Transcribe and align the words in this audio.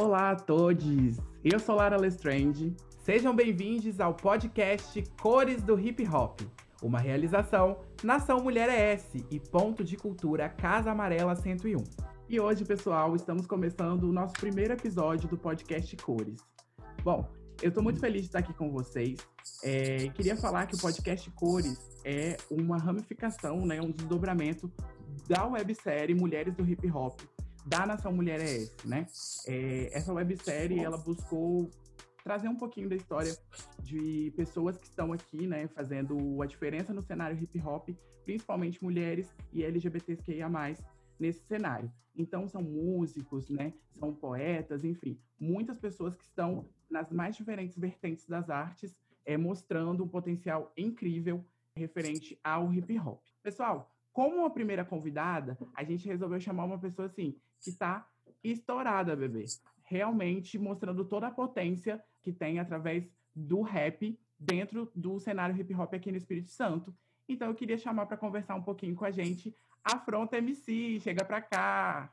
Olá 0.00 0.30
a 0.30 0.36
todos! 0.36 1.16
Eu 1.42 1.58
sou 1.58 1.74
Lara 1.74 1.96
Lestrande. 1.96 2.72
Sejam 3.02 3.34
bem-vindos 3.34 3.98
ao 3.98 4.14
podcast 4.14 5.02
Cores 5.20 5.60
do 5.60 5.76
Hip 5.76 6.06
Hop, 6.08 6.40
uma 6.80 7.00
realização 7.00 7.80
Nação 8.04 8.38
Mulher 8.38 8.68
ES 8.70 9.24
e 9.28 9.40
Ponto 9.40 9.82
de 9.82 9.96
Cultura 9.96 10.48
Casa 10.48 10.92
Amarela 10.92 11.34
101. 11.34 11.82
E 12.28 12.38
hoje, 12.38 12.64
pessoal, 12.64 13.16
estamos 13.16 13.44
começando 13.44 14.04
o 14.04 14.12
nosso 14.12 14.34
primeiro 14.34 14.72
episódio 14.72 15.28
do 15.28 15.36
podcast 15.36 15.96
Cores. 15.96 16.40
Bom, 17.02 17.28
eu 17.60 17.70
estou 17.70 17.82
muito 17.82 17.98
feliz 17.98 18.20
de 18.20 18.28
estar 18.28 18.38
aqui 18.38 18.54
com 18.54 18.70
vocês. 18.70 19.18
É, 19.64 20.10
queria 20.10 20.36
falar 20.36 20.66
que 20.66 20.76
o 20.76 20.78
podcast 20.80 21.28
Cores 21.32 21.76
é 22.04 22.36
uma 22.48 22.78
ramificação, 22.78 23.66
né, 23.66 23.80
um 23.82 23.90
desdobramento 23.90 24.70
da 25.28 25.44
websérie 25.44 26.14
Mulheres 26.14 26.54
do 26.54 26.64
Hip 26.64 26.88
Hop, 26.88 27.20
da 27.66 27.86
Nação 27.86 28.12
Mulher 28.12 28.40
ES, 28.40 28.74
né? 28.84 29.06
É, 29.46 29.90
essa 29.92 30.12
websérie, 30.12 30.80
ela 30.80 30.96
buscou 30.96 31.70
trazer 32.22 32.48
um 32.48 32.56
pouquinho 32.56 32.88
da 32.88 32.96
história 32.96 33.34
de 33.82 34.32
pessoas 34.36 34.76
que 34.76 34.84
estão 34.84 35.12
aqui, 35.12 35.46
né, 35.46 35.66
fazendo 35.68 36.42
a 36.42 36.46
diferença 36.46 36.92
no 36.92 37.02
cenário 37.02 37.38
hip 37.42 37.58
hop, 37.60 37.88
principalmente 38.24 38.82
mulheres 38.82 39.34
e 39.52 39.64
LGBTQIA+, 39.64 40.48
nesse 41.18 41.40
cenário. 41.46 41.90
Então, 42.14 42.46
são 42.46 42.60
músicos, 42.62 43.48
né, 43.48 43.72
são 43.98 44.14
poetas, 44.14 44.84
enfim, 44.84 45.18
muitas 45.40 45.78
pessoas 45.78 46.14
que 46.16 46.24
estão 46.24 46.68
nas 46.90 47.10
mais 47.10 47.36
diferentes 47.36 47.78
vertentes 47.78 48.26
das 48.26 48.50
artes, 48.50 48.94
é, 49.24 49.36
mostrando 49.36 50.04
um 50.04 50.08
potencial 50.08 50.72
incrível 50.76 51.44
referente 51.74 52.38
ao 52.42 52.72
hip 52.72 52.98
hop. 52.98 53.22
Pessoal, 53.42 53.90
como 54.12 54.36
uma 54.36 54.50
primeira 54.50 54.84
convidada, 54.84 55.58
a 55.74 55.84
gente 55.84 56.06
resolveu 56.08 56.40
chamar 56.40 56.64
uma 56.64 56.78
pessoa 56.78 57.06
assim, 57.06 57.36
que 57.60 57.70
está 57.70 58.06
estourada, 58.42 59.16
bebê. 59.16 59.44
Realmente 59.84 60.58
mostrando 60.58 61.04
toda 61.04 61.28
a 61.28 61.30
potência 61.30 62.02
que 62.22 62.32
tem 62.32 62.58
através 62.58 63.08
do 63.34 63.62
rap 63.62 64.18
dentro 64.38 64.90
do 64.94 65.18
cenário 65.18 65.56
hip 65.58 65.74
hop 65.74 65.94
aqui 65.94 66.10
no 66.10 66.18
Espírito 66.18 66.50
Santo. 66.50 66.94
Então 67.28 67.48
eu 67.48 67.54
queria 67.54 67.78
chamar 67.78 68.06
para 68.06 68.16
conversar 68.16 68.54
um 68.54 68.62
pouquinho 68.62 68.94
com 68.94 69.04
a 69.04 69.10
gente 69.10 69.54
a 69.84 69.98
Fronta 69.98 70.36
MC. 70.38 71.00
Chega 71.00 71.24
para 71.24 71.40
cá. 71.40 72.12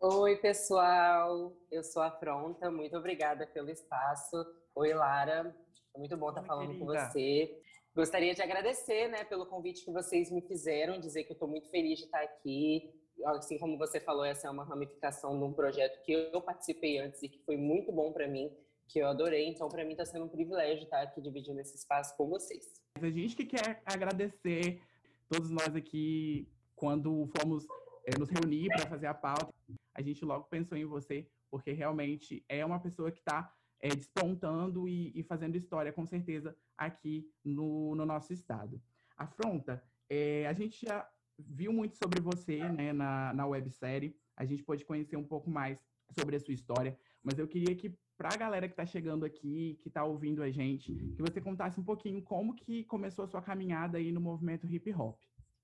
Oi, 0.00 0.36
pessoal. 0.36 1.52
Eu 1.70 1.82
sou 1.82 2.02
a 2.02 2.10
Fronta. 2.10 2.70
Muito 2.70 2.96
obrigada 2.96 3.46
pelo 3.46 3.70
espaço. 3.70 4.36
Oi, 4.74 4.92
Lara. 4.92 5.56
Muito 5.96 6.16
bom 6.16 6.28
estar 6.28 6.42
falando 6.42 6.68
querida. 6.68 6.84
com 6.84 6.92
você. 6.92 7.60
Gostaria 7.96 8.34
de 8.34 8.42
agradecer, 8.42 9.08
né, 9.08 9.24
pelo 9.24 9.46
convite 9.46 9.82
que 9.82 9.90
vocês 9.90 10.30
me 10.30 10.42
fizeram, 10.42 11.00
dizer 11.00 11.24
que 11.24 11.32
eu 11.32 11.34
estou 11.34 11.48
muito 11.48 11.70
feliz 11.70 11.98
de 11.98 12.04
estar 12.04 12.20
aqui. 12.20 12.92
Assim 13.24 13.56
como 13.56 13.78
você 13.78 13.98
falou, 13.98 14.22
essa 14.22 14.48
é 14.48 14.50
uma 14.50 14.64
ramificação 14.64 15.38
de 15.38 15.42
um 15.42 15.52
projeto 15.54 16.04
que 16.04 16.12
eu 16.12 16.42
participei 16.42 16.98
antes 16.98 17.22
e 17.22 17.28
que 17.30 17.38
foi 17.38 17.56
muito 17.56 17.90
bom 17.90 18.12
para 18.12 18.28
mim, 18.28 18.54
que 18.86 18.98
eu 18.98 19.06
adorei. 19.06 19.48
Então, 19.48 19.66
para 19.70 19.82
mim 19.82 19.92
está 19.92 20.04
sendo 20.04 20.26
um 20.26 20.28
privilégio 20.28 20.84
estar 20.84 21.00
aqui 21.00 21.22
dividindo 21.22 21.58
esse 21.58 21.74
espaço 21.74 22.14
com 22.18 22.28
vocês. 22.28 22.66
A 23.00 23.08
gente 23.08 23.34
que 23.34 23.46
quer 23.46 23.80
agradecer 23.86 24.78
todos 25.26 25.48
nós 25.48 25.74
aqui 25.74 26.46
quando 26.74 27.26
fomos 27.40 27.66
é, 28.04 28.18
nos 28.18 28.28
reunir 28.28 28.68
para 28.76 28.90
fazer 28.90 29.06
a 29.06 29.14
pauta, 29.14 29.48
a 29.94 30.02
gente 30.02 30.22
logo 30.22 30.44
pensou 30.44 30.76
em 30.76 30.84
você, 30.84 31.26
porque 31.50 31.72
realmente 31.72 32.44
é 32.46 32.62
uma 32.62 32.78
pessoa 32.78 33.10
que 33.10 33.20
está 33.20 33.50
é, 33.80 33.88
despontando 33.88 34.88
e, 34.88 35.12
e, 35.14 35.22
fazendo 35.22 35.56
história, 35.56 35.92
com 35.92 36.06
certeza, 36.06 36.56
aqui 36.76 37.30
no, 37.44 37.94
no 37.94 38.06
nosso 38.06 38.32
estado. 38.32 38.80
Afronta, 39.16 39.82
é, 40.08 40.46
a 40.46 40.52
gente 40.52 40.84
já 40.84 41.08
viu 41.38 41.72
muito 41.72 41.96
sobre 41.96 42.20
você 42.20 42.68
né, 42.68 42.92
na, 42.92 43.32
na 43.34 43.46
websérie, 43.46 44.16
a 44.36 44.44
gente 44.44 44.62
pode 44.62 44.84
conhecer 44.84 45.16
um 45.16 45.24
pouco 45.24 45.50
mais 45.50 45.78
sobre 46.18 46.36
a 46.36 46.40
sua 46.40 46.54
história, 46.54 46.98
mas 47.22 47.38
eu 47.38 47.48
queria 47.48 47.74
que, 47.74 47.94
para 48.16 48.32
a 48.32 48.36
galera 48.36 48.68
que 48.68 48.72
está 48.72 48.86
chegando 48.86 49.24
aqui, 49.24 49.78
que 49.82 49.88
está 49.88 50.04
ouvindo 50.04 50.42
a 50.42 50.50
gente, 50.50 50.94
que 50.94 51.22
você 51.22 51.40
contasse 51.40 51.78
um 51.78 51.84
pouquinho 51.84 52.22
como 52.22 52.54
que 52.54 52.84
começou 52.84 53.24
a 53.24 53.28
sua 53.28 53.42
caminhada 53.42 53.98
aí 53.98 54.12
no 54.12 54.20
movimento 54.20 54.66
hip 54.66 54.92
hop. 54.92 55.18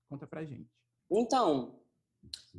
Conta 0.09 0.27
pra 0.27 0.43
gente. 0.43 0.69
Então, 1.09 1.79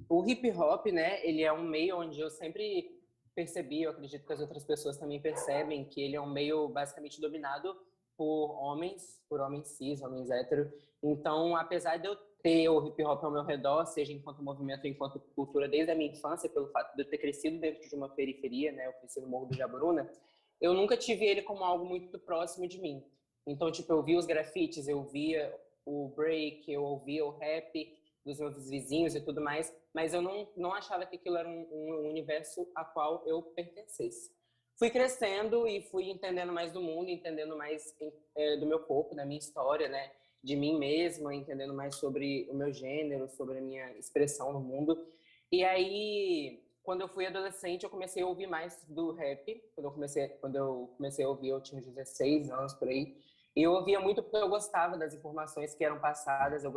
o 0.09 0.29
hip 0.29 0.51
hop, 0.53 0.87
né, 0.87 1.25
ele 1.27 1.43
é 1.43 1.53
um 1.53 1.69
meio 1.69 1.99
onde 1.99 2.21
eu 2.21 2.31
sempre 2.31 2.94
percebi, 3.35 3.83
eu 3.83 3.91
acredito 3.91 4.27
que 4.27 4.33
as 4.33 4.41
outras 4.41 4.65
pessoas 4.65 4.97
também 4.97 5.21
percebem, 5.21 5.85
que 5.85 6.01
ele 6.01 6.17
é 6.17 6.21
um 6.21 6.31
meio 6.31 6.69
basicamente 6.69 7.21
dominado 7.21 7.77
por 8.17 8.57
homens, 8.61 9.21
por 9.29 9.41
homens 9.41 9.69
cis, 9.69 10.01
homens 10.03 10.31
héteros. 10.31 10.73
Então, 11.03 11.57
apesar 11.57 11.97
de 11.97 12.07
eu 12.07 12.17
ter 12.43 12.69
o 12.69 12.87
hip 12.87 13.03
hop 13.03 13.25
ao 13.25 13.31
meu 13.31 13.43
redor, 13.43 13.87
seja 13.87 14.13
enquanto 14.13 14.43
movimento, 14.43 14.87
enquanto 14.87 15.19
cultura, 15.35 15.69
desde 15.69 15.91
a 15.91 15.95
minha 15.95 16.13
infância, 16.13 16.49
pelo 16.49 16.69
fato 16.69 16.95
de 16.95 17.03
eu 17.03 17.09
ter 17.09 17.19
crescido 17.19 17.59
dentro 17.59 17.89
de 17.89 17.95
uma 17.95 18.09
periferia, 18.09 18.71
né, 18.71 18.87
eu 18.87 18.93
cresci 18.93 19.21
no 19.21 19.29
Morro 19.29 19.47
do 19.47 19.57
Jaburuna, 19.57 20.11
eu 20.61 20.73
nunca 20.73 20.97
tive 20.97 21.25
ele 21.25 21.43
como 21.43 21.65
algo 21.65 21.85
muito 21.85 22.19
próximo 22.19 22.69
de 22.69 22.79
mim. 22.79 23.05
Então, 23.47 23.71
tipo, 23.71 23.93
eu 23.93 24.03
via 24.03 24.19
os 24.19 24.27
grafites, 24.27 24.89
eu 24.89 25.03
via 25.03 25.55
o 25.85 26.09
break, 26.09 26.71
eu 26.71 26.83
ouvia 26.83 27.25
o 27.25 27.31
rap, 27.31 27.95
dos 28.25 28.39
meus 28.39 28.69
vizinhos 28.69 29.15
e 29.15 29.21
tudo 29.21 29.41
mais, 29.41 29.75
mas 29.93 30.15
eu 30.15 30.23
não, 30.23 30.49
não 30.57 30.73
achava 30.73 31.05
que 31.05 31.17
aquilo 31.17 31.37
era 31.37 31.49
um, 31.49 31.69
um 31.71 32.09
universo 32.09 32.67
a 32.75 32.85
qual 32.85 33.23
eu 33.27 33.43
pertencesse. 33.43 34.33
Fui 34.77 34.91
crescendo 34.91 35.69
e 35.69 35.83
fui 35.83 36.11
entendendo 36.11 36.53
mais 36.53 36.73
do 36.73 36.81
mundo, 36.81 37.09
entendendo 37.09 37.57
mais 37.57 37.95
é, 38.37 38.57
do 38.57 38.67
meu 38.67 38.81
corpo, 38.81 39.15
da 39.15 39.25
minha 39.25 39.39
história, 39.39 39.89
né? 39.89 40.11
De 40.43 40.57
mim 40.57 40.79
mesma, 40.79 41.35
entendendo 41.35 41.73
mais 41.73 41.95
sobre 41.95 42.49
o 42.51 42.55
meu 42.55 42.73
gênero, 42.73 43.29
sobre 43.29 43.59
a 43.59 43.61
minha 43.61 43.93
expressão 43.97 44.53
no 44.53 44.61
mundo. 44.61 45.07
E 45.51 45.65
aí, 45.65 46.61
quando 46.83 47.03
eu 47.03 47.09
fui 47.09 47.25
adolescente, 47.25 47.85
eu 47.85 47.91
comecei 47.91 48.23
a 48.23 48.27
ouvir 48.27 48.49
mais 48.49 48.85
do 48.89 49.13
rap. 49.13 49.63
Quando 49.75 49.87
eu 49.87 49.93
comecei, 49.93 50.29
quando 50.41 50.57
eu 50.57 50.93
comecei 50.97 51.25
a 51.25 51.29
ouvir, 51.29 51.51
eu 51.51 51.63
tinha 51.63 51.81
16 51.81 52.51
anos 52.51 52.75
por 52.75 52.89
aí. 52.89 53.17
E 53.55 53.63
eu 53.63 53.73
ouvia 53.73 54.01
muito 54.01 54.23
porque 54.23 54.37
eu 54.37 54.49
gostava 54.49 54.99
das 54.99 55.15
informações 55.15 55.75
que 55.75 55.85
eram 55.85 56.01
passadas, 56.01 56.65
eu 56.65 56.73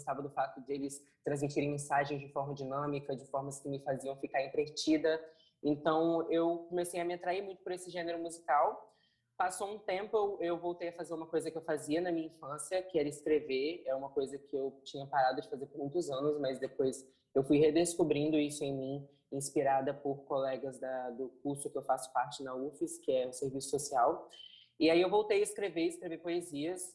gostava 0.00 0.22
do 0.22 0.30
fato 0.30 0.60
de 0.62 0.72
eles 0.72 1.06
transmitirem 1.22 1.70
mensagens 1.70 2.20
de 2.20 2.28
forma 2.32 2.54
dinâmica, 2.54 3.14
de 3.14 3.26
formas 3.26 3.60
que 3.60 3.68
me 3.68 3.78
faziam 3.80 4.16
ficar 4.16 4.42
entretida. 4.42 5.22
Então, 5.62 6.26
eu 6.32 6.66
comecei 6.70 6.98
a 7.00 7.04
me 7.04 7.14
atrair 7.14 7.42
muito 7.42 7.62
por 7.62 7.72
esse 7.72 7.90
gênero 7.90 8.18
musical. 8.18 8.88
Passou 9.36 9.74
um 9.74 9.78
tempo, 9.78 10.38
eu 10.40 10.58
voltei 10.58 10.88
a 10.88 10.92
fazer 10.92 11.14
uma 11.14 11.26
coisa 11.26 11.50
que 11.50 11.56
eu 11.56 11.62
fazia 11.62 12.00
na 12.00 12.10
minha 12.10 12.26
infância, 12.26 12.82
que 12.82 12.98
era 12.98 13.08
escrever. 13.08 13.82
É 13.86 13.94
uma 13.94 14.08
coisa 14.08 14.38
que 14.38 14.56
eu 14.56 14.80
tinha 14.84 15.06
parado 15.06 15.40
de 15.40 15.48
fazer 15.48 15.66
por 15.66 15.78
muitos 15.78 16.10
anos, 16.10 16.38
mas 16.40 16.58
depois 16.58 17.06
eu 17.34 17.44
fui 17.44 17.58
redescobrindo 17.58 18.38
isso 18.38 18.64
em 18.64 18.74
mim, 18.74 19.08
inspirada 19.30 19.94
por 19.94 20.24
colegas 20.24 20.78
da, 20.78 21.10
do 21.10 21.28
curso 21.42 21.70
que 21.70 21.78
eu 21.78 21.82
faço 21.82 22.12
parte 22.12 22.42
na 22.42 22.54
UFES, 22.54 22.98
que 22.98 23.12
é 23.12 23.28
o 23.28 23.32
Serviço 23.32 23.70
Social. 23.70 24.28
E 24.78 24.90
aí 24.90 25.00
eu 25.00 25.10
voltei 25.10 25.40
a 25.40 25.42
escrever, 25.42 25.86
escrever 25.86 26.18
poesias. 26.18 26.94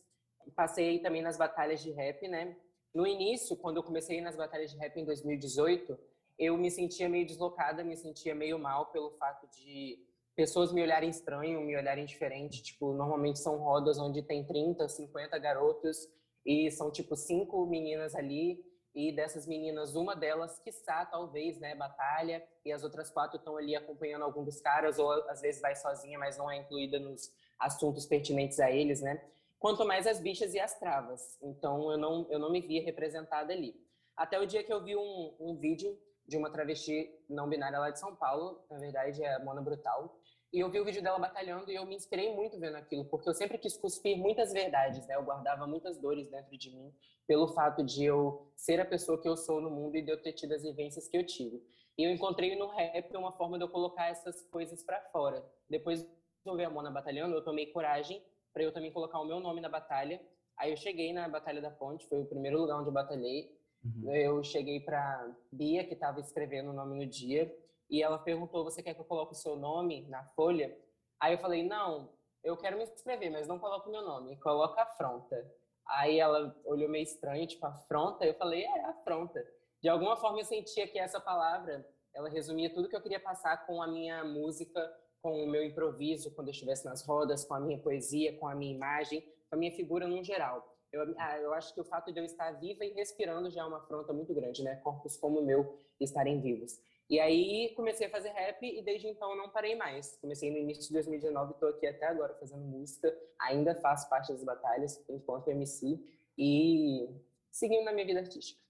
Passei 0.56 1.00
também 1.00 1.22
nas 1.22 1.38
batalhas 1.38 1.82
de 1.82 1.92
rap, 1.92 2.28
né? 2.28 2.56
No 2.96 3.06
início, 3.06 3.58
quando 3.58 3.76
eu 3.76 3.84
comecei 3.84 4.22
nas 4.22 4.38
batalhas 4.38 4.72
de 4.72 4.78
rap 4.78 4.98
em 4.98 5.04
2018, 5.04 6.00
eu 6.40 6.58
me 6.58 6.72
sentia 6.72 7.10
meio 7.10 7.26
deslocada, 7.26 7.84
me 7.84 7.98
sentia 7.98 8.34
meio 8.34 8.58
mal 8.58 8.86
pelo 8.86 9.12
fato 9.18 9.46
de 9.50 10.00
pessoas 10.34 10.72
me 10.72 10.82
olharem 10.82 11.10
estranho, 11.10 11.60
me 11.60 11.76
olharem 11.76 12.06
diferente. 12.06 12.64
Tipo, 12.64 12.94
normalmente 12.94 13.40
são 13.40 13.58
rodas 13.58 14.00
onde 14.00 14.22
tem 14.22 14.46
30, 14.46 14.88
50 14.88 15.38
garotos 15.40 16.08
e 16.46 16.72
são 16.72 16.90
tipo 16.90 17.18
cinco 17.18 17.66
meninas 17.66 18.16
ali. 18.16 18.64
E 18.94 19.14
dessas 19.14 19.46
meninas, 19.46 19.94
uma 19.94 20.16
delas, 20.16 20.58
quiçá, 20.60 21.06
talvez, 21.06 21.60
né, 21.60 21.76
batalha, 21.76 22.42
e 22.64 22.72
as 22.72 22.82
outras 22.82 23.10
quatro 23.10 23.38
estão 23.38 23.58
ali 23.58 23.76
acompanhando 23.76 24.24
algum 24.24 24.42
dos 24.42 24.62
caras, 24.62 24.98
ou 24.98 25.12
às 25.30 25.42
vezes 25.42 25.60
vai 25.60 25.76
sozinha, 25.76 26.18
mas 26.18 26.38
não 26.38 26.50
é 26.50 26.60
incluída 26.60 26.98
nos 26.98 27.30
assuntos 27.60 28.06
pertinentes 28.06 28.58
a 28.58 28.72
eles, 28.72 29.02
né? 29.02 29.22
Quanto 29.60 29.86
mais 29.86 30.08
as 30.08 30.20
bichas 30.20 30.54
e 30.54 30.60
as 30.60 30.78
travas. 30.80 31.38
Então 31.42 31.92
eu 31.92 31.98
não, 31.98 32.28
eu 32.30 32.40
não 32.40 32.52
me 32.52 32.62
via 32.62 32.84
representada 32.84 33.54
ali. 33.54 33.76
Até 34.16 34.40
o 34.40 34.46
dia 34.46 34.64
que 34.64 34.72
eu 34.72 34.84
vi 34.84 34.96
um, 34.96 35.36
um 35.40 35.56
vídeo 35.56 35.98
de 36.28 36.38
uma 36.38 36.50
travesti 36.50 37.10
não 37.30 37.48
binária 37.48 37.80
lá 37.80 37.90
de 37.90 38.00
São 38.00 38.16
Paulo, 38.16 38.64
na 38.70 38.80
verdade 38.80 39.24
é 39.24 39.38
Mona 39.44 39.62
Brutal, 39.62 40.20
e 40.52 40.60
eu 40.60 40.70
vi 40.70 40.80
o 40.80 40.86
vídeo 40.86 41.04
dela 41.04 41.20
batalhando 41.20 41.70
e 41.70 41.76
eu 41.76 41.86
me 41.86 41.96
inspirei 41.96 42.34
muito 42.34 42.58
vendo 42.58 42.76
aquilo, 42.76 43.06
porque 43.06 43.28
eu 43.28 43.34
sempre 43.34 43.58
quis 43.58 43.76
cuspir 43.76 44.18
muitas 44.18 44.54
verdades, 44.54 45.06
né? 45.06 45.16
Eu 45.16 45.24
guardava 45.24 45.68
muitas 45.68 45.98
dores 45.98 46.30
dentro 46.30 46.58
de 46.58 46.72
mim 46.72 46.94
pelo 47.28 47.50
fato 47.50 47.84
de 47.84 48.06
eu 48.06 48.52
ser 48.56 48.80
a 48.80 48.86
pessoa 48.86 49.22
que 49.22 49.28
eu 49.28 49.36
sou 49.36 49.60
no 49.60 49.70
mundo 49.70 49.98
e 49.98 50.02
de 50.02 50.12
eu 50.12 50.22
ter 50.22 50.32
tido 50.32 50.54
as 50.54 50.64
vivências 50.64 51.08
que 51.08 51.18
eu 51.18 51.26
tive. 51.26 51.62
E 51.98 52.04
eu 52.04 52.12
encontrei 52.12 52.56
no 52.56 52.68
rap 52.68 53.16
uma 53.18 53.32
forma 53.34 53.58
de 53.58 53.64
eu 53.64 53.70
colocar 53.70 54.08
essas 54.08 54.44
coisas 54.50 54.84
para 54.84 55.02
fora. 55.12 55.46
Depois 55.70 56.04
de 56.04 56.10
eu 56.46 56.56
ver 56.56 56.66
a 56.66 56.70
Mona 56.70 56.92
batalhando, 56.92 57.36
eu 57.36 57.44
tomei 57.44 57.68
coragem 57.68 58.24
para 58.56 58.64
eu 58.64 58.72
também 58.72 58.90
colocar 58.90 59.20
o 59.20 59.26
meu 59.26 59.42
nome 59.42 59.60
na 59.60 59.68
batalha. 59.68 60.22
Aí 60.58 60.72
eu 60.72 60.78
cheguei 60.78 61.12
na 61.12 61.28
Batalha 61.28 61.62
da 61.62 61.70
Ponte, 61.70 62.08
foi 62.08 62.22
o 62.22 62.26
primeiro 62.26 62.58
lugar 62.58 62.80
onde 62.80 62.88
eu 62.88 62.94
batalhei. 62.94 63.54
Uhum. 63.84 64.16
Eu 64.16 64.42
cheguei 64.42 64.80
para 64.80 65.36
Bia, 65.52 65.86
que 65.86 65.94
estava 65.94 66.22
escrevendo 66.22 66.70
o 66.70 66.74
nome 66.74 66.96
no 66.96 67.06
dia, 67.06 67.54
e 67.90 68.02
ela 68.02 68.18
perguntou: 68.18 68.64
Você 68.64 68.82
quer 68.82 68.94
que 68.94 69.02
eu 69.02 69.06
coloque 69.06 69.34
o 69.34 69.36
seu 69.36 69.58
nome 69.58 70.08
na 70.08 70.24
folha? 70.30 70.74
Aí 71.20 71.34
eu 71.34 71.38
falei: 71.38 71.68
Não, 71.68 72.14
eu 72.42 72.56
quero 72.56 72.78
me 72.78 72.84
inscrever, 72.84 73.30
mas 73.30 73.46
não 73.46 73.60
coloco 73.60 73.90
o 73.90 73.92
meu 73.92 74.02
nome, 74.02 74.38
coloca 74.38 74.82
afronta. 74.82 75.46
Aí 75.86 76.18
ela 76.18 76.56
olhou 76.64 76.90
meio 76.90 77.04
estranho, 77.04 77.46
tipo, 77.46 77.66
afronta? 77.66 78.26
Eu 78.26 78.36
falei: 78.36 78.64
É, 78.64 78.86
afronta. 78.86 79.46
De 79.84 79.90
alguma 79.90 80.16
forma 80.16 80.40
eu 80.40 80.46
sentia 80.46 80.88
que 80.88 80.98
essa 80.98 81.20
palavra 81.20 81.86
ela 82.14 82.30
resumia 82.30 82.74
tudo 82.74 82.88
que 82.88 82.96
eu 82.96 83.02
queria 83.02 83.20
passar 83.20 83.66
com 83.66 83.82
a 83.82 83.88
minha 83.88 84.24
música, 84.24 84.82
com 85.26 85.44
o 85.44 85.48
meu 85.48 85.64
improviso, 85.64 86.30
quando 86.36 86.50
eu 86.50 86.52
estivesse 86.52 86.86
nas 86.86 87.02
rodas, 87.02 87.44
com 87.44 87.56
a 87.56 87.60
minha 87.60 87.80
poesia, 87.80 88.38
com 88.38 88.48
a 88.48 88.54
minha 88.54 88.72
imagem, 88.72 89.22
com 89.50 89.56
a 89.56 89.58
minha 89.58 89.72
figura 89.72 90.08
no 90.08 90.24
geral. 90.24 90.78
Eu, 90.94 91.16
ah, 91.18 91.40
eu 91.40 91.52
acho 91.52 91.74
que 91.74 91.82
o 91.82 91.84
fato 91.84 92.14
de 92.14 92.20
eu 92.20 92.26
estar 92.26 92.52
viva 92.60 92.86
e 92.86 92.94
respirando 92.94 93.50
já 93.50 93.62
é 93.62 93.66
uma 93.66 93.80
afronta 93.80 94.14
muito 94.14 94.36
grande, 94.36 94.62
né? 94.62 94.76
Corpos 94.84 95.18
como 95.18 95.40
o 95.40 95.44
meu 95.44 95.80
estarem 96.00 96.40
vivos. 96.42 96.80
E 97.10 97.20
aí 97.20 97.74
comecei 97.76 98.06
a 98.06 98.10
fazer 98.12 98.30
rap 98.30 98.64
e 98.64 98.84
desde 98.84 99.08
então 99.08 99.36
não 99.36 99.50
parei 99.50 99.76
mais. 99.76 100.16
Comecei 100.22 100.52
no 100.52 100.58
início 100.58 100.84
de 100.84 100.94
2019 100.94 101.50
e 101.50 101.54
estou 101.56 101.70
aqui 101.70 101.88
até 101.88 102.06
agora 102.06 102.36
fazendo 102.36 102.64
música. 102.64 103.12
Ainda 103.42 103.74
faço 103.74 104.08
parte 104.08 104.32
das 104.32 104.44
batalhas 104.44 105.04
enquanto 105.10 105.48
MC 105.48 106.00
e 106.38 107.10
seguindo 107.50 107.84
na 107.84 107.92
minha 107.92 108.06
vida 108.06 108.20
artística. 108.20 108.62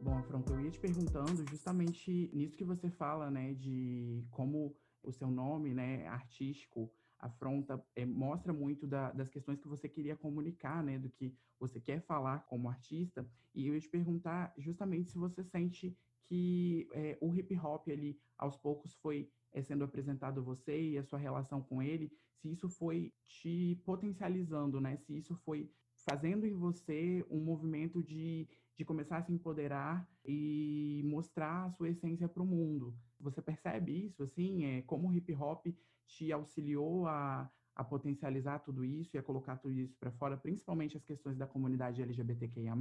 Bom, 0.00 0.16
Afronto, 0.16 0.54
eu 0.54 0.60
ia 0.62 0.70
te 0.70 0.80
perguntando 0.80 1.46
justamente 1.48 2.30
nisso 2.32 2.56
que 2.56 2.64
você 2.64 2.90
fala, 2.90 3.30
né, 3.30 3.52
de 3.52 4.24
como 4.30 4.74
o 5.02 5.12
seu 5.12 5.30
nome, 5.30 5.74
né, 5.74 6.06
artístico, 6.06 6.90
afronta, 7.18 7.82
é, 7.94 8.04
mostra 8.04 8.52
muito 8.52 8.86
da, 8.86 9.12
das 9.12 9.28
questões 9.28 9.60
que 9.60 9.68
você 9.68 9.88
queria 9.88 10.16
comunicar, 10.16 10.82
né, 10.82 10.98
do 10.98 11.08
que 11.08 11.34
você 11.58 11.80
quer 11.80 12.00
falar 12.02 12.40
como 12.46 12.68
artista. 12.68 13.26
E 13.54 13.66
eu 13.66 13.74
ia 13.74 13.80
te 13.80 13.88
perguntar 13.88 14.52
justamente 14.58 15.10
se 15.10 15.18
você 15.18 15.44
sente 15.44 15.96
que 16.24 16.88
é, 16.92 17.16
o 17.20 17.34
hip 17.34 17.56
hop 17.58 17.88
ali, 17.88 18.18
aos 18.36 18.56
poucos, 18.56 18.94
foi 18.94 19.30
é, 19.52 19.62
sendo 19.62 19.84
apresentado 19.84 20.40
a 20.40 20.42
você 20.42 20.90
e 20.90 20.98
a 20.98 21.04
sua 21.04 21.18
relação 21.18 21.62
com 21.62 21.82
ele, 21.82 22.10
se 22.34 22.50
isso 22.50 22.68
foi 22.68 23.12
te 23.24 23.80
potencializando, 23.84 24.80
né, 24.80 24.96
se 24.96 25.16
isso 25.16 25.34
foi 25.36 25.70
fazendo 25.94 26.44
em 26.44 26.54
você 26.54 27.24
um 27.30 27.40
movimento 27.40 28.02
de, 28.02 28.48
de 28.76 28.84
começar 28.84 29.18
a 29.18 29.22
se 29.22 29.32
empoderar 29.32 30.08
e 30.24 31.02
mostrar 31.04 31.66
a 31.66 31.70
sua 31.70 31.88
essência 31.88 32.28
para 32.28 32.42
o 32.42 32.46
mundo. 32.46 32.96
Você 33.22 33.40
percebe 33.40 34.06
isso, 34.06 34.22
assim, 34.22 34.64
é, 34.64 34.82
como 34.82 35.08
o 35.08 35.14
hip 35.14 35.34
hop 35.34 35.66
te 36.06 36.32
auxiliou 36.32 37.06
a, 37.06 37.50
a 37.74 37.84
potencializar 37.84 38.58
tudo 38.60 38.84
isso 38.84 39.16
e 39.16 39.18
a 39.18 39.22
colocar 39.22 39.56
tudo 39.56 39.74
isso 39.74 39.96
para 39.98 40.10
fora, 40.12 40.36
principalmente 40.36 40.96
as 40.96 41.04
questões 41.04 41.38
da 41.38 41.46
comunidade 41.46 42.02
LGBTQIA+. 42.02 42.74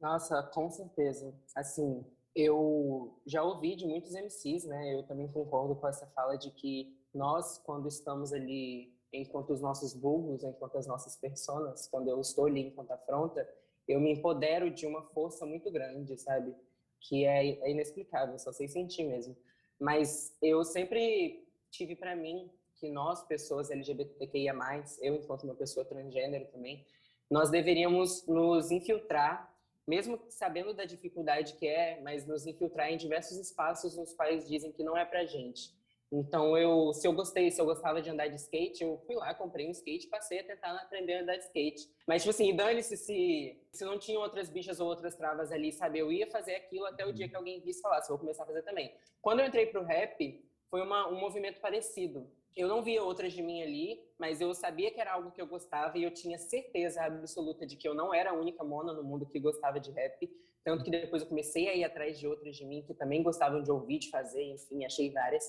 Nossa, 0.00 0.42
com 0.54 0.70
certeza. 0.70 1.34
Assim, 1.54 2.04
eu 2.34 3.20
já 3.26 3.42
ouvi 3.42 3.76
de 3.76 3.86
muitos 3.86 4.14
MCs, 4.14 4.64
né? 4.64 4.94
Eu 4.94 5.02
também 5.04 5.28
concordo 5.28 5.74
com 5.74 5.86
essa 5.86 6.06
fala 6.08 6.36
de 6.36 6.50
que 6.50 6.96
nós, 7.12 7.58
quando 7.58 7.88
estamos 7.88 8.32
ali 8.32 8.94
enquanto 9.12 9.52
os 9.52 9.60
nossos 9.60 9.92
vulgos, 9.94 10.44
enquanto 10.44 10.78
as 10.78 10.86
nossas 10.86 11.16
personas, 11.16 11.88
quando 11.88 12.08
eu 12.08 12.20
estou 12.20 12.46
ali 12.46 12.60
enquanto 12.60 12.92
afronta, 12.92 13.48
eu 13.88 14.00
me 14.00 14.12
empodero 14.12 14.70
de 14.70 14.86
uma 14.86 15.02
força 15.02 15.44
muito 15.44 15.70
grande, 15.70 16.16
sabe? 16.16 16.54
Que 17.00 17.24
é, 17.24 17.58
é 17.60 17.70
inexplicável, 17.70 18.38
só 18.38 18.52
sei 18.52 18.68
sentir 18.68 19.04
mesmo. 19.04 19.36
Mas 19.80 20.36
eu 20.42 20.62
sempre 20.62 21.48
tive 21.70 21.96
para 21.96 22.14
mim 22.14 22.50
que 22.76 22.90
nós, 22.90 23.22
pessoas 23.26 23.70
LGBTQIA+, 23.70 24.54
eu 25.00 25.14
enquanto 25.14 25.44
uma 25.44 25.54
pessoa 25.54 25.84
transgênero 25.84 26.46
também, 26.46 26.86
nós 27.30 27.50
deveríamos 27.50 28.26
nos 28.26 28.70
infiltrar, 28.70 29.54
mesmo 29.86 30.20
sabendo 30.28 30.74
da 30.74 30.84
dificuldade 30.84 31.54
que 31.54 31.66
é, 31.66 32.00
mas 32.02 32.26
nos 32.26 32.46
infiltrar 32.46 32.90
em 32.90 32.96
diversos 32.96 33.38
espaços 33.38 33.96
nos 33.96 34.12
quais 34.12 34.46
dizem 34.48 34.72
que 34.72 34.84
não 34.84 34.96
é 34.96 35.04
pra 35.04 35.24
gente. 35.24 35.74
Então, 36.12 36.58
eu, 36.58 36.92
se 36.92 37.06
eu 37.06 37.12
gostei, 37.12 37.50
se 37.52 37.60
eu 37.60 37.64
gostava 37.64 38.02
de 38.02 38.10
andar 38.10 38.26
de 38.26 38.34
skate, 38.34 38.82
eu 38.82 38.98
fui 39.06 39.14
lá, 39.14 39.32
comprei 39.32 39.68
um 39.68 39.70
skate 39.70 40.06
e 40.06 40.10
passei 40.10 40.40
a 40.40 40.44
tentar 40.44 40.74
aprender 40.74 41.14
a 41.14 41.22
andar 41.22 41.36
de 41.36 41.44
skate. 41.44 41.88
Mas, 42.06 42.22
tipo 42.22 42.30
assim, 42.30 42.54
dane-se 42.54 42.96
se, 42.96 43.62
se 43.70 43.84
não 43.84 43.96
tinha 43.96 44.18
outras 44.18 44.50
bichas 44.50 44.80
ou 44.80 44.88
outras 44.88 45.14
travas 45.14 45.52
ali, 45.52 45.72
sabe? 45.72 46.00
Eu 46.00 46.10
ia 46.10 46.28
fazer 46.28 46.56
aquilo 46.56 46.84
até 46.86 47.06
o 47.06 47.12
dia 47.12 47.28
que 47.28 47.36
alguém 47.36 47.60
visse 47.60 47.80
falar, 47.80 48.02
se 48.02 48.08
vou 48.08 48.18
começar 48.18 48.42
a 48.42 48.46
fazer 48.46 48.62
também. 48.62 48.92
Quando 49.22 49.40
eu 49.40 49.46
entrei 49.46 49.66
pro 49.66 49.84
rap, 49.84 50.44
foi 50.68 50.82
uma, 50.82 51.08
um 51.08 51.18
movimento 51.20 51.60
parecido. 51.60 52.28
Eu 52.56 52.66
não 52.66 52.82
via 52.82 53.02
outras 53.02 53.32
de 53.32 53.42
mim 53.42 53.62
ali, 53.62 54.02
mas 54.18 54.40
eu 54.40 54.52
sabia 54.52 54.90
que 54.90 55.00
era 55.00 55.12
algo 55.12 55.30
que 55.30 55.40
eu 55.40 55.46
gostava 55.46 55.96
e 55.96 56.02
eu 56.02 56.10
tinha 56.10 56.36
certeza 56.38 57.02
absoluta 57.02 57.64
de 57.64 57.76
que 57.76 57.86
eu 57.86 57.94
não 57.94 58.12
era 58.12 58.30
a 58.30 58.34
única 58.34 58.64
mona 58.64 58.92
no 58.92 59.04
mundo 59.04 59.26
que 59.26 59.38
gostava 59.38 59.78
de 59.78 59.92
rap. 59.92 60.28
Tanto 60.64 60.84
que 60.84 60.90
depois 60.90 61.22
eu 61.22 61.28
comecei 61.28 61.68
a 61.68 61.74
ir 61.74 61.84
atrás 61.84 62.18
de 62.18 62.26
outras 62.26 62.56
de 62.56 62.64
mim 62.64 62.82
que 62.82 62.92
também 62.92 63.22
gostavam 63.22 63.62
de 63.62 63.70
ouvir, 63.70 63.98
de 63.98 64.10
fazer, 64.10 64.42
enfim, 64.42 64.84
achei 64.84 65.10
várias. 65.10 65.44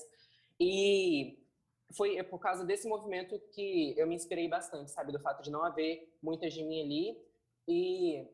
E 0.64 1.44
foi 1.90 2.22
por 2.22 2.38
causa 2.38 2.64
desse 2.64 2.86
movimento 2.86 3.36
que 3.52 3.98
eu 3.98 4.06
me 4.06 4.14
inspirei 4.14 4.46
bastante, 4.46 4.92
sabe? 4.92 5.10
Do 5.10 5.18
fato 5.18 5.42
de 5.42 5.50
não 5.50 5.64
haver 5.64 6.16
muitas 6.22 6.54
de 6.54 6.62
mim 6.62 6.82
ali 6.82 7.18
e 7.66 8.28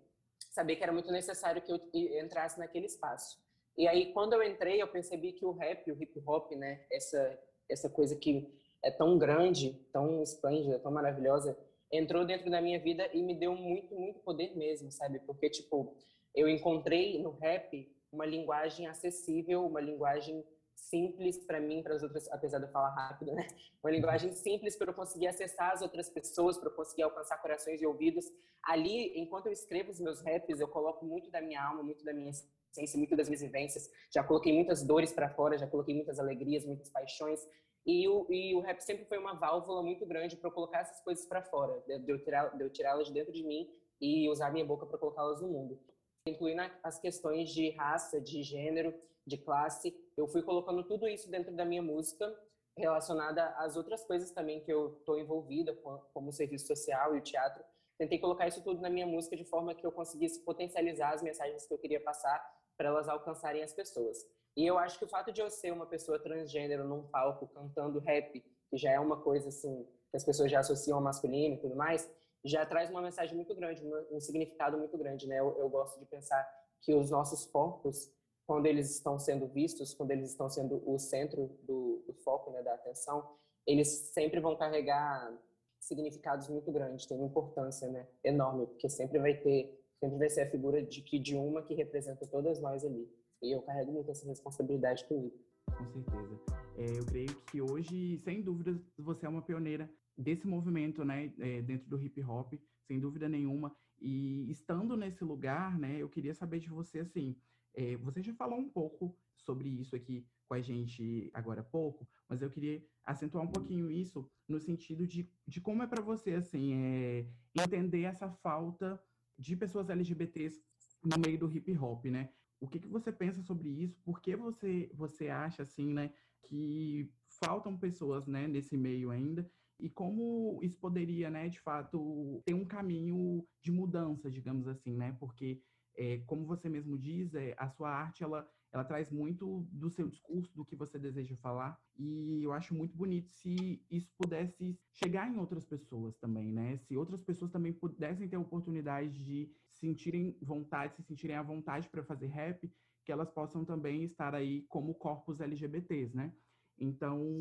saber 0.51 0.77
que 0.77 0.83
era 0.83 0.93
muito 0.93 1.11
necessário 1.11 1.63
que 1.63 1.73
eu 1.73 1.81
entrasse 2.23 2.59
naquele 2.59 2.85
espaço. 2.85 3.39
E 3.79 3.89
aí, 3.89 4.13
quando 4.13 4.35
eu 4.35 4.43
entrei, 4.43 4.83
eu 4.83 4.89
percebi 4.89 5.33
que 5.33 5.47
o 5.47 5.53
rap, 5.53 5.91
o 5.91 6.03
hip 6.03 6.21
hop, 6.27 6.53
né? 6.53 6.85
Essa, 6.93 7.39
essa 7.67 7.89
coisa 7.89 8.15
que 8.15 8.47
é 8.85 8.91
tão 8.91 9.17
grande, 9.17 9.73
tão 9.91 10.23
esplêndida, 10.23 10.79
tão 10.79 10.93
maravilhosa, 10.93 11.59
entrou 11.91 12.27
dentro 12.27 12.51
da 12.51 12.61
minha 12.61 12.79
vida 12.79 13.09
e 13.15 13.23
me 13.23 13.35
deu 13.35 13.55
muito, 13.55 13.95
muito 13.95 14.21
poder 14.21 14.55
mesmo, 14.55 14.93
sabe? 14.93 15.19
Porque, 15.21 15.49
tipo, 15.49 15.97
eu 16.35 16.47
encontrei 16.47 17.23
no 17.23 17.31
rap 17.31 17.91
uma 18.13 18.27
linguagem 18.27 18.87
acessível, 18.87 19.65
uma 19.65 19.81
linguagem 19.81 20.45
simples 20.79 21.39
para 21.39 21.61
mim, 21.61 21.83
para 21.83 21.95
as 21.95 22.03
outras, 22.03 22.31
apesar 22.31 22.59
de 22.59 22.65
eu 22.65 22.71
falar 22.71 22.91
rápido, 22.91 23.33
né? 23.33 23.47
Uma 23.83 23.91
linguagem 23.91 24.33
simples 24.33 24.77
para 24.77 24.91
eu 24.91 24.95
conseguir 24.95 25.27
acessar 25.27 25.73
as 25.73 25.83
outras 25.83 26.09
pessoas, 26.09 26.57
para 26.57 26.69
eu 26.69 26.75
conseguir 26.75 27.03
alcançar 27.03 27.37
corações 27.39 27.83
e 27.83 27.87
ouvidos. 27.87 28.25
Ali, 28.63 29.19
enquanto 29.19 29.47
eu 29.47 29.53
escrevo 29.53 29.91
os 29.91 30.01
meus 30.01 30.21
raps, 30.21 30.61
eu 30.61 30.69
coloco 30.69 31.05
muito 31.05 31.31
da 31.31 31.41
minha 31.41 31.63
alma, 31.63 31.83
muito 31.83 32.05
da 32.05 32.13
minha 32.13 32.31
essência, 32.31 32.97
muito 32.97 33.17
das 33.17 33.29
minhas 33.29 33.43
vivências. 33.43 33.91
Já 34.11 34.23
coloquei 34.23 34.53
muitas 34.53 34.83
dores 34.83 35.13
para 35.13 35.29
fora, 35.29 35.59
já 35.59 35.67
coloquei 35.67 35.95
muitas 35.95 36.19
alegrias, 36.19 36.65
muitas 36.65 36.89
paixões. 36.89 37.41
E 37.85 38.07
o, 38.09 38.27
e 38.31 38.55
o 38.55 38.61
rap 38.61 38.81
sempre 38.81 39.05
foi 39.07 39.19
uma 39.19 39.35
válvula 39.35 39.83
muito 39.83 40.05
grande 40.07 40.37
para 40.37 40.49
eu 40.49 40.53
colocar 40.53 40.81
essas 40.81 41.01
coisas 41.01 41.27
para 41.27 41.43
fora, 41.43 41.83
de, 41.87 41.99
de 41.99 42.13
eu 42.13 42.19
tirá-las 42.23 42.73
tirá 42.73 43.03
de 43.03 43.13
dentro 43.13 43.33
de 43.33 43.43
mim 43.43 43.69
e 44.01 44.29
usar 44.29 44.53
minha 44.53 44.65
boca 44.65 44.87
para 44.87 44.99
colocá-las 44.99 45.41
no 45.41 45.49
mundo. 45.49 45.81
Incluindo 46.27 46.63
as 46.83 46.99
questões 47.01 47.49
de 47.51 47.71
raça, 47.71 48.21
de 48.21 48.43
gênero, 48.43 48.95
de 49.29 49.39
classe. 49.39 49.95
Eu 50.17 50.27
fui 50.27 50.43
colocando 50.43 50.83
tudo 50.83 51.07
isso 51.07 51.31
dentro 51.31 51.55
da 51.55 51.65
minha 51.65 51.83
música, 51.83 52.35
relacionada 52.77 53.49
às 53.59 53.77
outras 53.77 54.05
coisas 54.05 54.31
também 54.31 54.61
que 54.61 54.73
eu 54.73 54.99
estou 54.99 55.19
envolvida, 55.19 55.75
como 56.13 56.31
o 56.31 56.33
serviço 56.33 56.67
social 56.67 57.15
e 57.15 57.19
o 57.19 57.23
teatro. 57.23 57.63
Tentei 57.99 58.19
colocar 58.19 58.47
isso 58.47 58.63
tudo 58.63 58.81
na 58.81 58.89
minha 58.89 59.07
música 59.07 59.37
de 59.37 59.45
forma 59.45 59.75
que 59.75 59.85
eu 59.85 59.93
conseguisse 59.93 60.41
potencializar 60.45 61.15
as 61.15 61.23
mensagens 61.23 61.67
que 61.67 61.75
eu 61.75 61.79
queria 61.79 62.01
passar 62.01 62.41
para 62.77 62.89
elas 62.89 63.09
alcançarem 63.09 63.63
as 63.63 63.73
pessoas. 63.73 64.19
E 64.57 64.65
eu 64.65 64.79
acho 64.79 64.99
que 64.99 65.05
o 65.05 65.09
fato 65.09 65.33
de 65.33 65.41
eu 65.41 65.51
ser 65.51 65.73
uma 65.73 65.87
pessoa 65.87 66.19
transgênero 66.19 66.85
num 66.85 67.03
palco 67.03 67.49
cantando 67.49 67.99
rap, 67.99 68.41
que 68.71 68.77
já 68.77 68.93
é 68.93 69.01
uma 69.01 69.21
coisa 69.21 69.49
assim 69.49 69.85
que 70.11 70.17
as 70.17 70.25
pessoas 70.25 70.51
já 70.51 70.61
associam 70.61 70.97
ao 70.97 71.05
masculino 71.05 71.57
e 71.57 71.59
tudo 71.59 71.77
mais, 71.77 72.09
já 72.45 72.65
traz 72.65 72.89
uma 72.89 73.03
mensagem 73.03 73.35
muito 73.35 73.55
grande, 73.55 73.83
um 74.11 74.21
significado 74.21 74.79
muito 74.79 74.97
grande, 74.97 75.27
né? 75.27 75.41
Eu, 75.41 75.59
eu 75.59 75.69
gosto 75.69 75.99
de 75.99 76.07
pensar 76.07 76.49
que 76.81 76.95
os 76.95 77.11
nossos 77.11 77.45
corpos 77.45 78.11
quando 78.49 78.65
eles 78.65 78.91
estão 78.91 79.19
sendo 79.19 79.47
vistos, 79.47 79.93
quando 79.93 80.11
eles 80.11 80.31
estão 80.31 80.49
sendo 80.49 80.83
o 80.91 80.99
centro 80.99 81.51
do, 81.65 82.03
do 82.07 82.15
foco, 82.15 82.51
né, 82.51 82.63
da 82.63 82.73
atenção, 82.73 83.37
eles 83.67 83.89
sempre 84.15 84.41
vão 84.41 84.57
carregar 84.57 85.39
significados 85.79 86.49
muito 86.49 86.73
grandes, 86.73 87.05
tem 87.05 87.19
uma 87.19 87.27
importância, 87.27 87.87
né, 87.91 88.09
enorme, 88.25 88.67
porque 88.67 88.89
sempre 88.89 89.19
vai 89.19 89.35
ter, 89.35 89.79
sempre 90.01 90.17
vai 90.17 90.31
ser 90.31 90.41
a 90.41 90.51
figura 90.51 90.83
de 90.83 91.03
que 91.03 91.19
de 91.19 91.37
uma 91.37 91.63
que 91.63 91.75
representa 91.75 92.27
todas 92.27 92.59
nós 92.59 92.83
ali. 92.87 93.07
E 93.43 93.55
eu 93.55 93.61
carrego 93.61 93.93
muito 93.93 94.11
essa 94.11 94.27
responsabilidade 94.27 95.05
comigo. 95.05 95.37
Com 95.67 95.85
certeza. 95.93 96.41
É, 96.79 96.99
eu 96.99 97.05
creio 97.05 97.43
que 97.51 97.61
hoje, 97.61 98.19
sem 98.25 98.41
dúvida, 98.41 98.81
você 98.99 99.27
é 99.27 99.29
uma 99.29 99.43
pioneira 99.43 99.91
desse 100.17 100.47
movimento, 100.47 101.05
né, 101.05 101.31
é, 101.39 101.61
dentro 101.61 101.87
do 101.87 102.03
hip 102.03 102.23
hop, 102.23 102.55
sem 102.87 102.99
dúvida 102.99 103.29
nenhuma. 103.29 103.77
E 104.01 104.51
estando 104.51 104.97
nesse 104.97 105.23
lugar, 105.23 105.79
né, 105.79 105.99
eu 105.99 106.09
queria 106.09 106.35
saber 106.35 106.61
de 106.61 106.71
você, 106.71 107.01
assim, 107.01 107.37
é, 107.75 107.97
você 107.97 108.23
já 108.23 108.35
falou 108.35 108.59
um 108.59 108.69
pouco 108.69 109.17
sobre 109.37 109.69
isso 109.69 109.95
aqui 109.95 110.27
com 110.49 110.55
a 110.55 110.61
gente 110.61 111.31
agora 111.33 111.61
há 111.61 111.65
pouco, 111.65 112.09
mas 112.29 112.43
eu 112.43 112.51
queria 112.51 112.83
acentuar 113.05 113.45
um 113.45 113.51
pouquinho 113.51 113.91
isso 113.91 114.29
no 114.47 114.59
sentido 114.59 115.07
de, 115.07 115.31
de 115.47 115.61
como 115.61 115.83
é 115.83 115.87
para 115.87 116.03
você, 116.03 116.35
assim, 116.35 116.75
é, 116.75 117.27
entender 117.55 118.03
essa 118.03 118.31
falta 118.31 119.01
de 119.39 119.55
pessoas 119.57 119.91
LGBTs 119.91 120.61
no 121.05 121.19
meio 121.25 121.39
do 121.39 121.51
hip 121.51 121.77
hop, 121.79 122.07
né? 122.07 122.31
O 122.61 122.69
que, 122.69 122.81
que 122.81 122.89
você 122.89 123.13
pensa 123.13 123.41
sobre 123.43 123.69
isso? 123.69 124.01
Por 124.03 124.21
que 124.21 124.35
você, 124.35 124.91
você 124.93 125.29
acha, 125.29 125.63
assim, 125.63 125.93
né, 125.93 126.13
que 126.43 127.11
faltam 127.29 127.77
pessoas, 127.77 128.27
né, 128.27 128.49
nesse 128.49 128.77
meio 128.77 129.11
ainda? 129.11 129.49
E 129.79 129.89
como 129.89 130.59
isso 130.63 130.77
poderia, 130.79 131.31
né, 131.31 131.49
de 131.49 131.61
fato, 131.61 132.43
ter 132.45 132.55
um 132.55 132.65
caminho 132.65 133.47
de 133.63 133.71
mudança, 133.71 134.29
digamos 134.29 134.67
assim, 134.67 134.97
né? 134.97 135.17
Porque 135.21 135.63
é, 135.99 136.19
como 136.27 136.47
você 136.47 136.69
mesmo 136.69 136.97
diz, 136.97 137.35
é, 137.35 137.55
a 137.59 137.69
sua 137.69 137.91
arte 137.91 138.23
ela, 138.23 138.49
ela 138.73 138.85
traz 138.85 139.11
muito 139.11 139.67
do 139.73 139.91
seu 139.91 140.09
discurso, 140.09 140.55
do 140.55 140.65
que 140.65 140.77
você 140.77 140.97
deseja 140.97 141.37
falar, 141.37 141.77
e 141.97 142.41
eu 142.45 142.53
acho 142.53 142.73
muito 142.73 142.97
bonito 142.97 143.29
se 143.33 143.85
isso 143.91 144.09
pudesse 144.17 144.79
chegar 144.93 145.29
em 145.29 145.39
outras 145.39 145.65
pessoas 145.65 146.17
também, 146.17 146.53
né? 146.53 146.79
Se 146.79 146.97
outras 146.97 147.21
pessoas 147.21 147.51
também 147.51 147.73
pudessem 147.73 148.29
ter 148.29 148.37
a 148.37 148.41
oportunidade 148.41 149.19
de 149.19 149.51
sentirem 149.69 150.39
vontade, 150.41 150.95
se 150.95 151.03
sentirem 151.03 151.35
à 151.35 151.43
vontade 151.43 151.89
para 151.89 152.05
fazer 152.05 152.29
rap, 152.29 152.73
que 153.05 153.11
elas 153.11 153.31
possam 153.31 153.65
também 153.65 154.05
estar 154.05 154.35
aí 154.35 154.63
como 154.69 154.95
corpos 154.95 155.41
LGBTs, 155.41 156.17
né? 156.17 156.33
Então, 156.79 157.41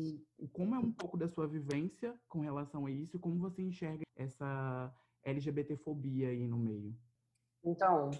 como 0.52 0.74
é 0.74 0.78
um 0.80 0.90
pouco 0.90 1.16
da 1.16 1.28
sua 1.28 1.46
vivência 1.46 2.18
com 2.28 2.40
relação 2.40 2.86
a 2.86 2.90
isso? 2.90 3.20
Como 3.20 3.38
você 3.38 3.62
enxerga 3.62 4.02
essa 4.16 4.92
LGBTfobia 5.22 6.30
aí 6.30 6.48
no 6.48 6.58
meio? 6.58 6.96
Então, 7.64 8.10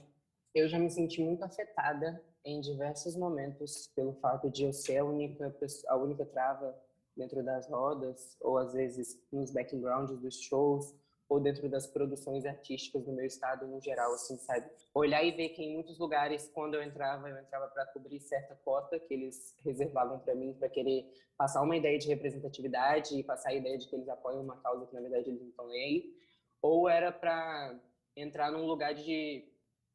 eu 0.55 0.69
já 0.69 0.79
me 0.79 0.91
senti 0.91 1.23
muito 1.23 1.43
afetada 1.43 2.23
em 2.45 2.61
diversos 2.61 3.17
momentos 3.17 3.91
pelo 3.95 4.15
fato 4.15 4.51
de 4.51 4.65
eu 4.65 4.73
ser 4.73 4.99
a 4.99 5.05
única 5.05 5.55
a 5.89 5.97
única 5.97 6.25
trava 6.25 6.75
dentro 7.17 7.43
das 7.43 7.69
rodas 7.69 8.37
ou 8.41 8.57
às 8.59 8.73
vezes 8.73 9.21
nos 9.31 9.51
backgrounds 9.51 10.19
dos 10.19 10.41
shows 10.41 10.95
ou 11.29 11.39
dentro 11.39 11.69
das 11.69 11.87
produções 11.87 12.47
artísticas 12.47 13.05
do 13.05 13.13
meu 13.13 13.27
estado 13.27 13.67
no 13.67 13.81
geral, 13.83 14.15
assim, 14.15 14.39
sabe? 14.39 14.67
Olhar 14.95 15.23
e 15.23 15.31
ver 15.31 15.51
que 15.51 15.63
em 15.63 15.75
muitos 15.75 15.99
lugares, 15.99 16.51
quando 16.55 16.75
eu 16.75 16.83
entrava, 16.83 17.29
eu 17.29 17.37
entrava 17.39 17.69
para 17.69 17.85
cobrir 17.87 18.19
certa 18.19 18.55
cota 18.65 18.99
que 18.99 19.13
eles 19.13 19.55
reservavam 19.63 20.19
para 20.19 20.35
mim, 20.35 20.55
para 20.55 20.71
querer 20.71 21.07
passar 21.37 21.61
uma 21.61 21.77
ideia 21.77 21.99
de 21.99 22.09
representatividade 22.09 23.19
e 23.19 23.23
passar 23.23 23.51
a 23.51 23.55
ideia 23.55 23.77
de 23.77 23.87
que 23.87 23.95
eles 23.95 24.09
apoiam 24.09 24.41
uma 24.41 24.57
causa 24.57 24.87
que 24.87 24.95
na 24.95 25.03
verdade 25.03 25.29
eles 25.29 25.41
não 25.41 25.51
estão 25.51 25.69
nem 25.69 25.85
aí, 25.85 26.17
ou 26.63 26.89
era 26.89 27.13
para 27.13 27.79
entrar 28.17 28.51
num 28.51 28.65
lugar 28.65 28.95
de 28.95 29.45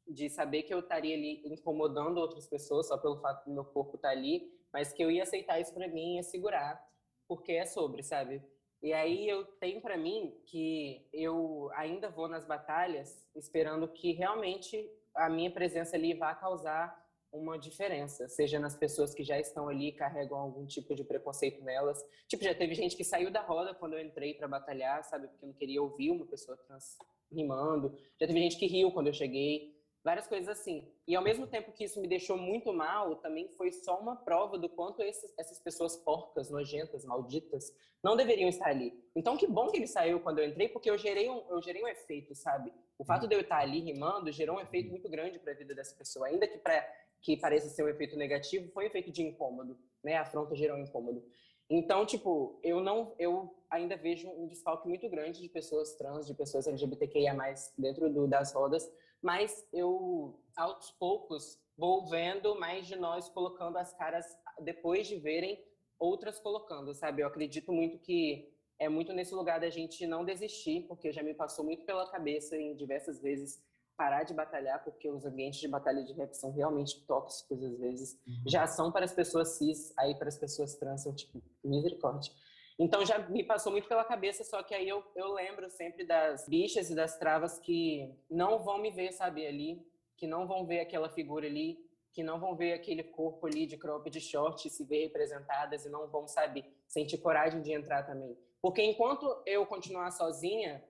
de 0.06 0.28
saber 0.28 0.64
que 0.64 0.74
eu 0.74 0.80
estaria 0.80 1.14
ali 1.14 1.42
incomodando 1.46 2.18
outras 2.18 2.46
pessoas 2.46 2.88
só 2.88 2.98
pelo 2.98 3.20
fato 3.20 3.44
do 3.46 3.54
meu 3.54 3.64
corpo 3.64 3.96
estar 3.96 4.08
tá 4.08 4.14
ali, 4.14 4.42
mas 4.72 4.92
que 4.92 5.02
eu 5.02 5.10
ia 5.10 5.22
aceitar 5.22 5.60
isso 5.60 5.72
para 5.72 5.88
mim 5.88 6.16
ia 6.16 6.22
segurar, 6.22 6.82
porque 7.26 7.52
é 7.52 7.64
sobre, 7.64 8.02
sabe? 8.02 8.42
E 8.82 8.92
aí 8.92 9.26
eu 9.26 9.44
tenho 9.60 9.80
para 9.80 9.96
mim 9.96 10.38
que 10.44 11.08
eu 11.12 11.70
ainda 11.74 12.10
vou 12.10 12.28
nas 12.28 12.44
batalhas 12.44 13.26
esperando 13.34 13.88
que 13.88 14.12
realmente 14.12 14.90
a 15.14 15.30
minha 15.30 15.50
presença 15.50 15.96
ali 15.96 16.12
vá 16.12 16.34
causar 16.34 17.02
uma 17.32 17.58
diferença, 17.58 18.28
seja 18.28 18.60
nas 18.60 18.76
pessoas 18.76 19.12
que 19.12 19.24
já 19.24 19.40
estão 19.40 19.68
ali 19.68 19.90
carregam 19.90 20.38
algum 20.38 20.64
tipo 20.66 20.94
de 20.94 21.02
preconceito 21.02 21.64
nelas. 21.64 21.98
Tipo, 22.28 22.44
já 22.44 22.54
teve 22.54 22.74
gente 22.74 22.96
que 22.96 23.02
saiu 23.02 23.30
da 23.30 23.40
roda 23.40 23.74
quando 23.74 23.94
eu 23.94 24.04
entrei 24.04 24.34
para 24.34 24.46
batalhar, 24.46 25.02
sabe, 25.02 25.26
porque 25.28 25.46
não 25.46 25.52
queria 25.52 25.82
ouvir 25.82 26.10
uma 26.10 26.26
pessoa 26.26 26.56
trans 26.56 26.96
rimando. 27.32 27.96
Já 28.20 28.26
teve 28.26 28.38
gente 28.38 28.56
que 28.56 28.66
riu 28.66 28.92
quando 28.92 29.08
eu 29.08 29.12
cheguei 29.12 29.73
várias 30.04 30.26
coisas 30.26 30.48
assim. 30.48 30.86
E 31.08 31.16
ao 31.16 31.24
mesmo 31.24 31.46
tempo 31.46 31.72
que 31.72 31.84
isso 31.84 32.00
me 32.00 32.06
deixou 32.06 32.36
muito 32.36 32.72
mal, 32.72 33.16
também 33.16 33.48
foi 33.48 33.72
só 33.72 33.98
uma 33.98 34.14
prova 34.14 34.58
do 34.58 34.68
quanto 34.68 35.02
esses, 35.02 35.32
essas 35.38 35.58
pessoas 35.58 35.96
porcas, 35.96 36.50
nojentas, 36.50 37.04
malditas, 37.04 37.74
não 38.02 38.14
deveriam 38.14 38.48
estar 38.48 38.68
ali. 38.68 38.92
Então, 39.16 39.36
que 39.36 39.46
bom 39.46 39.70
que 39.70 39.78
ele 39.78 39.86
saiu 39.86 40.20
quando 40.20 40.40
eu 40.40 40.46
entrei, 40.46 40.68
porque 40.68 40.90
eu 40.90 40.98
gerei 40.98 41.30
um, 41.30 41.42
eu 41.48 41.62
gerei 41.62 41.82
um 41.82 41.88
efeito, 41.88 42.34
sabe? 42.34 42.70
O 42.98 43.04
fato 43.04 43.26
de 43.26 43.34
eu 43.34 43.40
estar 43.40 43.58
ali 43.58 43.80
rimando 43.80 44.30
gerou 44.30 44.58
um 44.58 44.60
efeito 44.60 44.90
muito 44.90 45.08
grande 45.08 45.38
para 45.38 45.52
a 45.52 45.56
vida 45.56 45.74
dessa 45.74 45.96
pessoa, 45.96 46.26
ainda 46.26 46.46
que 46.46 46.58
para 46.58 46.86
que 47.22 47.38
pareça 47.38 47.70
ser 47.70 47.82
um 47.82 47.88
efeito 47.88 48.16
negativo, 48.16 48.70
foi 48.72 48.84
um 48.84 48.88
efeito 48.88 49.10
de 49.10 49.22
incômodo, 49.22 49.78
né? 50.02 50.16
A 50.16 50.22
afronta 50.22 50.54
gerou 50.54 50.76
um 50.76 50.82
incômodo. 50.82 51.24
Então, 51.68 52.04
tipo, 52.04 52.58
eu 52.62 52.80
não, 52.80 53.14
eu 53.18 53.54
ainda 53.70 53.96
vejo 53.96 54.28
um 54.28 54.46
desfalque 54.46 54.86
muito 54.88 55.08
grande 55.08 55.40
de 55.40 55.48
pessoas 55.48 55.94
trans, 55.94 56.26
de 56.26 56.34
pessoas 56.34 56.66
LGBTQIA+, 56.66 57.34
dentro 57.76 58.12
do, 58.12 58.26
das 58.26 58.52
rodas, 58.52 58.90
mas 59.22 59.66
eu, 59.72 60.38
aos 60.56 60.90
poucos, 60.92 61.58
vou 61.76 62.06
vendo 62.06 62.54
mais 62.58 62.86
de 62.86 62.96
nós 62.96 63.28
colocando 63.28 63.78
as 63.78 63.92
caras 63.94 64.26
depois 64.60 65.06
de 65.06 65.16
verem 65.16 65.64
outras 65.98 66.38
colocando, 66.38 66.94
sabe? 66.94 67.22
Eu 67.22 67.26
acredito 67.26 67.72
muito 67.72 67.98
que 67.98 68.52
é 68.78 68.88
muito 68.88 69.12
nesse 69.12 69.34
lugar 69.34 69.58
da 69.58 69.70
gente 69.70 70.06
não 70.06 70.24
desistir, 70.24 70.82
porque 70.86 71.12
já 71.12 71.22
me 71.22 71.32
passou 71.32 71.64
muito 71.64 71.84
pela 71.84 72.10
cabeça 72.10 72.56
em 72.56 72.74
diversas 72.74 73.20
vezes 73.20 73.62
parar 73.96 74.24
de 74.24 74.34
batalhar, 74.34 74.82
porque 74.82 75.08
os 75.08 75.24
ambientes 75.24 75.60
de 75.60 75.68
batalha 75.68 76.02
de 76.04 76.12
rap 76.12 76.34
são 76.34 76.52
realmente 76.52 77.00
tóxicos 77.06 77.62
às 77.62 77.78
vezes. 77.78 78.20
Uhum. 78.26 78.42
Já 78.46 78.66
são 78.66 78.90
para 78.90 79.04
as 79.04 79.12
pessoas 79.12 79.56
cis, 79.56 79.92
aí 79.96 80.14
para 80.16 80.28
as 80.28 80.38
pessoas 80.38 80.74
trans 80.74 81.02
são 81.02 81.14
tipo 81.14 81.42
misericórdia. 81.62 82.32
Então 82.78 83.06
já 83.06 83.18
me 83.28 83.44
passou 83.44 83.70
muito 83.70 83.88
pela 83.88 84.04
cabeça, 84.04 84.42
só 84.42 84.62
que 84.62 84.74
aí 84.74 84.88
eu, 84.88 85.04
eu 85.14 85.32
lembro 85.32 85.70
sempre 85.70 86.04
das 86.04 86.48
bichas 86.48 86.90
e 86.90 86.94
das 86.94 87.16
travas 87.18 87.58
que 87.58 88.12
não 88.28 88.64
vão 88.64 88.78
me 88.78 88.90
ver, 88.90 89.12
sabe, 89.12 89.46
ali, 89.46 89.86
que 90.16 90.26
não 90.26 90.46
vão 90.46 90.66
ver 90.66 90.80
aquela 90.80 91.08
figura 91.08 91.46
ali, 91.46 91.78
que 92.12 92.22
não 92.22 92.38
vão 92.40 92.56
ver 92.56 92.72
aquele 92.72 93.02
corpo 93.02 93.46
ali 93.46 93.66
de 93.66 93.76
crop 93.76 94.08
de 94.08 94.20
short 94.20 94.68
se 94.70 94.84
ver 94.84 95.04
representadas 95.04 95.84
e 95.84 95.88
não 95.88 96.08
vão, 96.08 96.26
sabe, 96.26 96.64
sentir 96.86 97.18
coragem 97.18 97.62
de 97.62 97.72
entrar 97.72 98.04
também. 98.04 98.36
Porque 98.60 98.82
enquanto 98.82 99.42
eu 99.46 99.66
continuar 99.66 100.10
sozinha, 100.10 100.82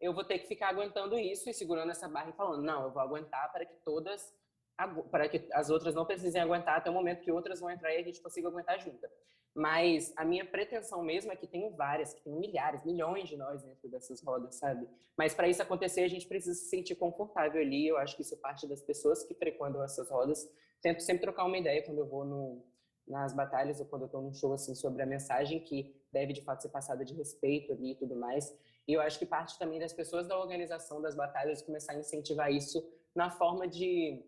eu 0.00 0.12
vou 0.12 0.24
ter 0.24 0.38
que 0.38 0.46
ficar 0.46 0.68
aguentando 0.68 1.18
isso 1.18 1.48
e 1.50 1.54
segurando 1.54 1.90
essa 1.90 2.08
barra 2.08 2.30
e 2.30 2.36
falando, 2.36 2.62
não, 2.62 2.84
eu 2.84 2.90
vou 2.90 3.02
aguentar 3.02 3.50
para 3.52 3.64
que 3.64 3.74
todas 3.84 4.32
para 5.10 5.28
que 5.28 5.44
as 5.52 5.70
outras 5.70 5.92
não 5.92 6.06
precisem 6.06 6.40
aguentar 6.40 6.76
até 6.76 6.88
o 6.88 6.92
momento 6.92 7.20
que 7.20 7.32
outras 7.32 7.58
vão 7.58 7.68
entrar 7.68 7.92
e 7.92 7.98
a 7.98 8.02
gente 8.02 8.22
consiga 8.22 8.46
aguentar 8.46 8.78
junto. 8.78 9.08
Mas 9.52 10.12
a 10.16 10.24
minha 10.24 10.44
pretensão 10.44 11.02
mesmo 11.02 11.32
é 11.32 11.36
que 11.36 11.48
tenham 11.48 11.74
várias, 11.74 12.14
que 12.14 12.22
tenham 12.22 12.38
milhares, 12.38 12.84
milhões 12.84 13.28
de 13.28 13.36
nós 13.36 13.60
dentro 13.60 13.88
dessas 13.88 14.22
rodas, 14.22 14.54
sabe? 14.54 14.88
Mas 15.16 15.34
para 15.34 15.48
isso 15.48 15.60
acontecer, 15.60 16.02
a 16.02 16.08
gente 16.08 16.28
precisa 16.28 16.54
se 16.54 16.68
sentir 16.68 16.94
confortável 16.94 17.60
ali. 17.60 17.88
Eu 17.88 17.98
acho 17.98 18.14
que 18.14 18.22
isso 18.22 18.34
é 18.34 18.38
parte 18.38 18.68
das 18.68 18.80
pessoas 18.80 19.24
que 19.24 19.34
frequentam 19.34 19.82
essas 19.82 20.08
rodas. 20.08 20.48
Tento 20.80 21.02
sempre 21.02 21.22
trocar 21.22 21.44
uma 21.44 21.58
ideia 21.58 21.84
quando 21.84 21.98
eu 21.98 22.06
vou 22.06 22.24
no, 22.24 22.64
nas 23.04 23.34
batalhas 23.34 23.80
ou 23.80 23.86
quando 23.86 24.02
eu 24.02 24.06
estou 24.06 24.22
num 24.22 24.32
show 24.32 24.52
assim 24.52 24.76
sobre 24.76 25.02
a 25.02 25.06
mensagem 25.06 25.58
que 25.58 25.92
deve 26.12 26.32
de 26.32 26.44
fato 26.44 26.62
ser 26.62 26.68
passada 26.68 27.04
de 27.04 27.14
respeito 27.14 27.72
ali 27.72 27.92
e 27.92 27.96
tudo 27.96 28.14
mais. 28.14 28.56
E 28.88 28.94
eu 28.94 29.02
acho 29.02 29.18
que 29.18 29.26
parte 29.26 29.58
também 29.58 29.78
das 29.78 29.92
pessoas 29.92 30.26
da 30.26 30.38
organização 30.38 31.00
das 31.02 31.14
batalhas 31.14 31.60
começar 31.60 31.92
a 31.92 31.98
incentivar 31.98 32.50
isso 32.50 32.82
na 33.14 33.30
forma 33.30 33.68
de 33.68 34.24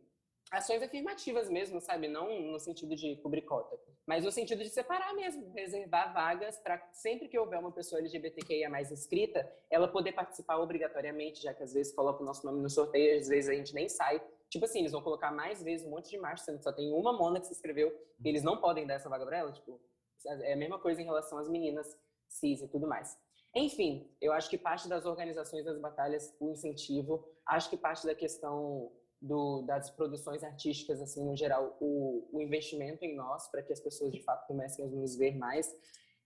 ações 0.51 0.83
afirmativas 0.83 1.49
mesmo, 1.49 1.81
sabe? 1.81 2.09
Não 2.09 2.41
no 2.43 2.61
sentido 2.61 2.95
de 2.95 3.17
cobrir 3.17 3.43
cota, 3.43 3.79
mas 4.05 4.25
no 4.25 4.31
sentido 4.31 4.63
de 4.63 4.69
separar 4.69 5.15
mesmo, 5.15 5.51
reservar 5.53 6.13
vagas 6.13 6.59
para 6.59 6.79
sempre 6.93 7.29
que 7.29 7.39
houver 7.39 7.59
uma 7.59 7.73
pessoa 7.73 8.01
LGBTQIA 8.01 8.69
mais 8.69 8.91
inscrita, 8.91 9.51
ela 9.71 9.89
poder 9.89 10.13
participar 10.13 10.59
obrigatoriamente, 10.59 11.41
já 11.41 11.55
que 11.55 11.63
às 11.63 11.73
vezes 11.73 11.95
coloca 11.95 12.23
o 12.23 12.27
nosso 12.27 12.45
nome 12.45 12.61
no 12.61 12.69
sorteio, 12.69 13.19
às 13.19 13.29
vezes 13.29 13.49
a 13.49 13.55
gente 13.55 13.75
nem 13.75 13.89
sai. 13.89 14.21
Tipo 14.51 14.65
assim, 14.65 14.81
eles 14.81 14.93
vão 14.93 15.01
colocar 15.01 15.31
mais 15.31 15.63
vezes 15.63 15.87
um 15.87 15.91
monte 15.91 16.11
de 16.11 16.19
macho, 16.19 16.45
sendo 16.45 16.59
que 16.59 16.65
só 16.65 16.73
tem 16.73 16.93
uma 16.93 17.13
mona 17.13 17.41
que 17.41 17.47
se 17.47 17.53
inscreveu 17.53 17.97
e 18.23 18.29
eles 18.29 18.43
não 18.43 18.61
podem 18.61 18.87
dar 18.87 18.95
essa 18.95 19.09
vaga 19.09 19.25
para 19.25 19.39
ela. 19.39 19.53
Tipo, 19.53 19.81
é 20.27 20.53
a 20.53 20.57
mesma 20.57 20.79
coisa 20.79 21.01
em 21.01 21.05
relação 21.05 21.39
às 21.39 21.49
meninas 21.49 21.97
cis 22.29 22.61
e 22.61 22.69
tudo 22.69 22.87
mais. 22.87 23.17
Enfim, 23.55 24.09
eu 24.21 24.33
acho 24.33 24.49
que 24.49 24.57
parte 24.57 24.89
das 24.89 25.05
organizações 25.05 25.65
das 25.65 25.79
batalhas, 25.79 26.35
o 26.39 26.51
incentivo, 26.51 27.27
acho 27.45 27.69
que 27.69 27.77
parte 27.77 28.07
da 28.07 28.15
questão 28.15 28.93
do, 29.21 29.63
das 29.63 29.91
produções 29.91 30.43
artísticas, 30.43 31.01
assim, 31.01 31.25
no 31.25 31.37
geral, 31.37 31.77
o, 31.81 32.29
o 32.33 32.41
investimento 32.41 33.05
em 33.05 33.15
nós, 33.15 33.49
para 33.49 33.63
que 33.63 33.73
as 33.73 33.81
pessoas 33.81 34.13
de 34.13 34.23
fato 34.23 34.47
comecem 34.47 34.85
a 34.85 34.89
nos 34.89 35.17
ver 35.17 35.37
mais. 35.37 35.75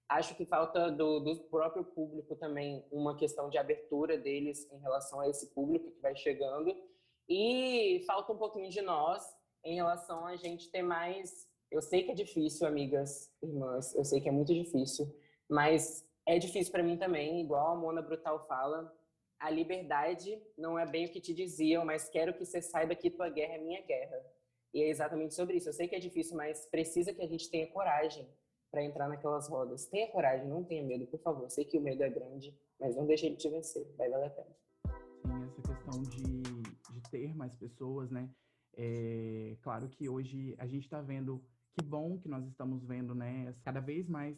Acho 0.08 0.34
que 0.36 0.44
falta 0.44 0.92
do, 0.92 1.20
do 1.20 1.36
próprio 1.44 1.82
público 1.82 2.36
também 2.36 2.84
uma 2.92 3.16
questão 3.16 3.48
de 3.48 3.56
abertura 3.56 4.18
deles 4.18 4.70
em 4.70 4.78
relação 4.78 5.20
a 5.20 5.28
esse 5.28 5.52
público 5.54 5.90
que 5.90 6.00
vai 6.00 6.14
chegando. 6.14 6.76
E 7.28 8.04
falta 8.06 8.32
um 8.32 8.36
pouquinho 8.36 8.68
de 8.68 8.82
nós 8.82 9.24
em 9.64 9.76
relação 9.76 10.26
a 10.26 10.36
gente 10.36 10.70
ter 10.70 10.82
mais. 10.82 11.48
Eu 11.70 11.80
sei 11.80 12.04
que 12.04 12.10
é 12.10 12.14
difícil, 12.14 12.66
amigas, 12.66 13.32
irmãs, 13.42 13.94
eu 13.94 14.04
sei 14.04 14.20
que 14.20 14.28
é 14.28 14.32
muito 14.32 14.52
difícil, 14.52 15.06
mas 15.48 16.06
é 16.26 16.38
difícil 16.38 16.72
para 16.72 16.82
mim 16.82 16.96
também, 16.96 17.40
igual 17.40 17.72
a 17.72 17.76
Mona 17.76 18.02
Brutal 18.02 18.46
fala 18.46 18.92
a 19.44 19.50
liberdade 19.50 20.40
não 20.56 20.78
é 20.78 20.86
bem 20.86 21.04
o 21.04 21.10
que 21.10 21.20
te 21.20 21.34
diziam, 21.34 21.84
mas 21.84 22.08
quero 22.08 22.32
que 22.32 22.46
você 22.46 22.62
saiba 22.62 22.94
que 22.94 23.10
tua 23.10 23.28
guerra 23.28 23.54
é 23.54 23.58
minha 23.58 23.82
guerra. 23.82 24.16
E 24.72 24.82
é 24.82 24.88
exatamente 24.88 25.34
sobre 25.34 25.58
isso. 25.58 25.68
Eu 25.68 25.72
sei 25.74 25.86
que 25.86 25.94
é 25.94 26.00
difícil, 26.00 26.34
mas 26.34 26.66
precisa 26.66 27.12
que 27.12 27.20
a 27.20 27.26
gente 27.26 27.50
tenha 27.50 27.66
coragem 27.66 28.26
para 28.70 28.82
entrar 28.82 29.06
naquelas 29.06 29.46
rodas. 29.46 29.86
Tenha 29.86 30.10
coragem, 30.10 30.48
não 30.48 30.64
tenha 30.64 30.82
medo, 30.82 31.06
por 31.06 31.20
favor. 31.20 31.50
Sei 31.50 31.64
que 31.64 31.76
o 31.76 31.80
medo 31.80 32.02
é 32.02 32.08
grande, 32.08 32.58
mas 32.80 32.96
não 32.96 33.06
deixe 33.06 33.26
ele 33.26 33.36
te 33.36 33.48
vencer. 33.50 33.86
Vai 33.98 34.08
valer 34.08 34.28
a 34.28 34.30
pena. 34.30 34.56
Sim, 35.26 35.44
essa 35.44 35.62
questão 35.62 36.02
de, 36.02 36.22
de 36.22 37.10
ter 37.10 37.36
mais 37.36 37.54
pessoas, 37.54 38.10
né? 38.10 38.28
É 38.76 39.56
claro 39.60 39.90
que 39.90 40.08
hoje 40.08 40.56
a 40.58 40.66
gente 40.66 40.84
está 40.84 41.02
vendo, 41.02 41.44
que 41.74 41.84
bom 41.84 42.18
que 42.18 42.28
nós 42.28 42.44
estamos 42.46 42.82
vendo, 42.82 43.14
né? 43.14 43.54
Cada 43.62 43.80
vez 43.80 44.08
mais 44.08 44.36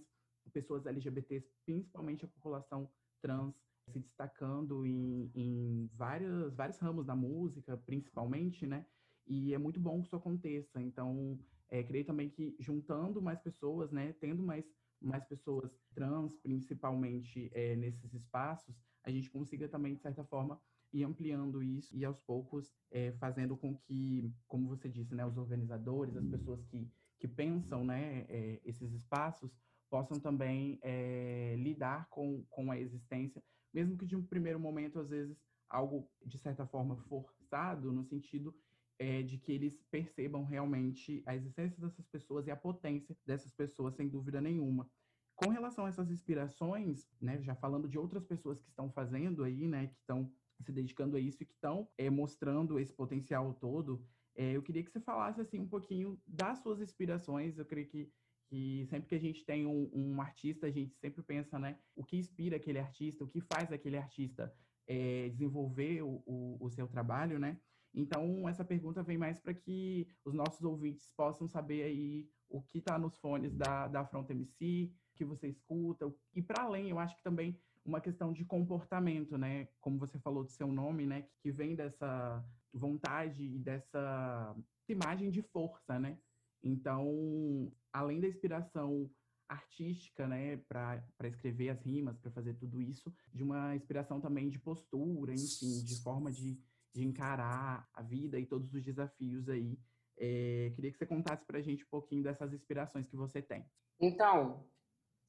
pessoas 0.51 0.87
LGBTs, 0.87 1.49
principalmente 1.65 2.25
a 2.25 2.29
população 2.29 2.91
trans, 3.21 3.55
se 3.91 4.01
destacando 4.01 4.85
em, 4.85 5.31
em 5.35 5.91
vários, 5.95 6.55
vários 6.55 6.79
ramos 6.79 7.07
da 7.07 7.15
música, 7.15 7.77
principalmente, 7.77 8.67
né? 8.67 8.85
E 9.27 9.55
é 9.55 9.59
muito 9.59 9.81
bom 9.81 10.01
que 10.01 10.07
isso 10.07 10.17
aconteça. 10.17 10.81
Então, 10.81 11.39
é, 11.69 11.83
creio 11.83 12.05
também 12.05 12.29
que 12.29 12.57
juntando 12.61 13.21
mais 13.21 13.41
pessoas, 13.41 13.91
né, 13.91 14.13
tendo 14.21 14.43
mais, 14.43 14.65
mais 15.01 15.25
pessoas 15.25 15.71
trans, 15.95 16.37
principalmente 16.37 17.51
é, 17.53 17.75
nesses 17.77 18.15
espaços, 18.15 18.77
a 19.03 19.11
gente 19.11 19.31
consiga 19.31 19.69
também, 19.69 19.95
de 19.95 20.01
certa 20.01 20.25
forma, 20.25 20.61
ir 20.93 21.05
ampliando 21.05 21.63
isso 21.63 21.97
e 21.97 22.05
aos 22.05 22.19
poucos 22.21 22.73
é, 22.91 23.13
fazendo 23.13 23.57
com 23.57 23.77
que, 23.77 24.33
como 24.47 24.69
você 24.69 24.89
disse, 24.89 25.15
né, 25.15 25.27
os 25.27 25.37
organizadores, 25.37 26.17
as 26.17 26.27
pessoas 26.27 26.65
que, 26.65 26.89
que 27.19 27.29
pensam 27.29 27.85
né, 27.85 28.25
é, 28.29 28.61
esses 28.65 28.93
espaços, 28.93 29.51
possam 29.97 30.21
também 30.21 30.79
é, 30.83 31.57
lidar 31.59 32.09
com, 32.11 32.45
com 32.51 32.71
a 32.71 32.79
existência 32.79 33.43
mesmo 33.77 33.99
que 33.99 34.07
de 34.07 34.17
um 34.17 34.25
primeiro 34.25 34.59
momento, 34.59 34.99
às 34.99 35.11
vezes, 35.11 35.37
algo 35.69 36.09
de 36.25 36.39
certa 36.39 36.67
forma 36.67 36.97
forçado, 36.97 37.93
no 37.93 38.03
sentido 38.03 38.55
é, 38.99 39.23
de 39.23 39.37
que 39.37 39.53
eles 39.53 39.83
percebam 39.91 40.45
realmente 40.45 41.23
a 41.27 41.37
existência 41.37 41.79
dessas 41.79 42.07
pessoas 42.07 42.47
e 42.47 42.51
a 42.51 42.57
potência 42.57 43.15
dessas 43.27 43.53
pessoas, 43.53 43.95
sem 43.95 44.09
dúvida 44.09 44.41
nenhuma. 44.41 44.91
Com 45.35 45.51
relação 45.51 45.85
a 45.85 45.91
essas 45.91 46.11
inspirações, 46.11 47.07
né, 47.21 47.43
já 47.43 47.55
falando 47.55 47.87
de 47.87 47.99
outras 47.99 48.25
pessoas 48.25 48.59
que 48.59 48.71
estão 48.71 48.91
fazendo 48.91 49.45
aí, 49.45 49.69
né, 49.69 49.89
que 49.89 49.99
estão 49.99 50.33
se 50.63 50.73
dedicando 50.73 51.17
a 51.17 51.21
isso 51.21 51.43
e 51.43 51.47
que 51.47 51.53
estão 51.53 51.87
é, 51.99 52.09
mostrando 52.09 52.81
esse 52.81 52.95
potencial 52.95 53.53
todo, 53.61 54.03
é, 54.35 54.53
eu 54.53 54.63
queria 54.63 54.83
que 54.83 54.91
você 54.91 55.01
falasse 55.01 55.39
assim 55.43 55.61
um 55.61 55.69
pouquinho 55.69 56.19
das 56.27 56.61
suas 56.61 56.81
inspirações. 56.81 57.59
Eu 57.59 57.67
creio 57.67 57.89
que, 57.89 58.11
que 58.49 58.87
sempre 58.87 59.09
que 59.09 59.15
a 59.15 59.21
gente 59.21 59.45
tem 59.45 59.67
um, 59.67 59.91
um, 59.93 60.21
artista, 60.21 60.67
a 60.67 60.71
gente 60.71 60.95
sempre 60.97 61.23
pensa, 61.23 61.59
né, 61.59 61.79
o 61.95 62.05
que 62.05 62.17
inspira 62.17 62.57
aquele 62.57 62.79
artista, 62.79 63.25
o 63.25 63.29
que 63.29 63.41
faz 63.41 63.73
aquele 63.73 63.97
artista 63.97 64.53
é, 64.87 65.29
desenvolver 65.31 66.03
o, 66.03 66.23
o, 66.27 66.57
o 66.61 66.71
seu 66.71 66.87
trabalho, 66.87 67.39
né? 67.39 67.59
Então, 67.95 68.47
essa 68.49 68.65
pergunta 68.65 69.03
vem 69.03 69.17
mais 69.17 69.41
para 69.41 69.55
que 69.55 70.07
os 70.25 70.35
nossos 70.35 70.63
ouvintes 70.63 71.13
possam 71.17 71.49
saber 71.49 71.83
aí 71.85 72.29
o 72.49 72.63
que 72.63 72.79
está 72.79 72.99
nos 72.99 73.17
fones 73.17 73.55
da, 73.57 73.89
da 73.89 74.05
Front 74.05 74.29
MC, 74.31 74.93
que 75.15 75.25
você 75.25 75.49
escuta, 75.49 76.13
e 76.35 76.43
para 76.43 76.65
além, 76.65 76.91
eu 76.91 76.99
acho 76.99 77.17
que 77.17 77.23
também 77.23 77.59
uma 77.85 78.01
questão 78.01 78.33
de 78.33 78.45
comportamento, 78.45 79.39
né? 79.39 79.69
Como 79.81 79.99
você 79.99 80.19
falou 80.19 80.45
do 80.45 80.51
seu 80.51 80.71
nome, 80.71 81.07
né? 81.07 81.27
Que 81.41 81.51
vem 81.51 81.75
dessa 81.75 82.45
vontade 82.73 83.45
e 83.45 83.59
dessa 83.59 84.55
imagem 84.89 85.31
de 85.31 85.41
força, 85.41 85.99
né? 85.99 86.19
Então, 86.63 87.73
além 87.97 88.21
da 88.21 88.29
inspiração 88.29 89.11
artística, 89.49 90.27
né, 90.27 90.59
para 90.69 91.03
escrever 91.25 91.71
as 91.71 91.81
rimas, 91.81 92.19
para 92.19 92.31
fazer 92.31 92.55
tudo 92.55 92.83
isso, 92.83 93.15
de 93.33 93.43
uma 93.43 93.75
inspiração 93.75 94.21
também 94.21 94.49
de 94.49 94.59
postura, 94.59 95.33
enfim, 95.33 95.83
de 95.83 96.03
forma 96.03 96.31
de, 96.31 96.61
de 96.93 97.05
encarar 97.05 97.89
a 97.95 98.03
vida 98.03 98.39
e 98.39 98.45
todos 98.45 98.73
os 98.75 98.83
desafios 98.83 99.49
aí. 99.49 99.79
É, 100.19 100.73
queria 100.75 100.91
que 100.91 100.99
você 100.99 101.07
contasse 101.07 101.45
para 101.45 101.59
a 101.59 101.63
gente 101.63 101.85
um 101.85 101.89
pouquinho 101.89 102.23
dessas 102.23 102.53
inspirações 102.53 103.07
que 103.07 103.17
você 103.17 103.41
tem. 103.41 103.65
Então, 104.01 104.67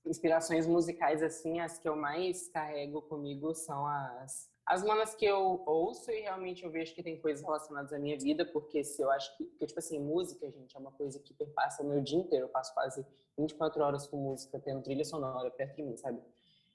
inspirações 0.06 0.66
musicais, 0.66 1.22
assim, 1.22 1.60
as 1.60 1.78
que 1.78 1.88
eu 1.88 1.96
mais 1.96 2.50
carrego 2.50 3.02
comigo 3.04 3.54
são 3.54 3.86
as, 3.86 4.50
as 4.68 4.84
manas 4.84 5.16
que 5.16 5.24
eu 5.24 5.64
ouço 5.66 6.12
e 6.12 6.20
realmente 6.20 6.66
eu 6.66 6.70
vejo 6.70 6.94
que 6.94 7.02
tem 7.02 7.18
coisas 7.22 7.42
relacionadas 7.42 7.94
à 7.94 7.98
minha 7.98 8.20
vida, 8.20 8.46
porque 8.46 8.84
se 8.84 9.02
eu 9.02 9.10
acho 9.10 9.36
que, 9.38 9.46
tipo 9.66 9.80
assim, 9.80 9.98
música, 9.98 10.52
gente, 10.52 10.76
é 10.76 10.80
uma 10.80 10.92
coisa 10.92 11.18
que 11.20 11.34
perpassa 11.34 11.82
o 11.82 11.88
meu 11.88 12.02
dia 12.02 12.20
inteiro. 12.20 12.48
Eu 12.48 12.50
passo 12.50 12.74
quase 12.74 13.08
24 13.38 13.82
horas 13.82 14.06
com 14.08 14.18
música, 14.18 14.60
tendo 14.60 14.84
trilha 14.84 15.06
sonora 15.06 15.50
perto 15.50 15.78
de 15.78 15.84
mim, 15.84 15.96
sabe? 15.96 16.22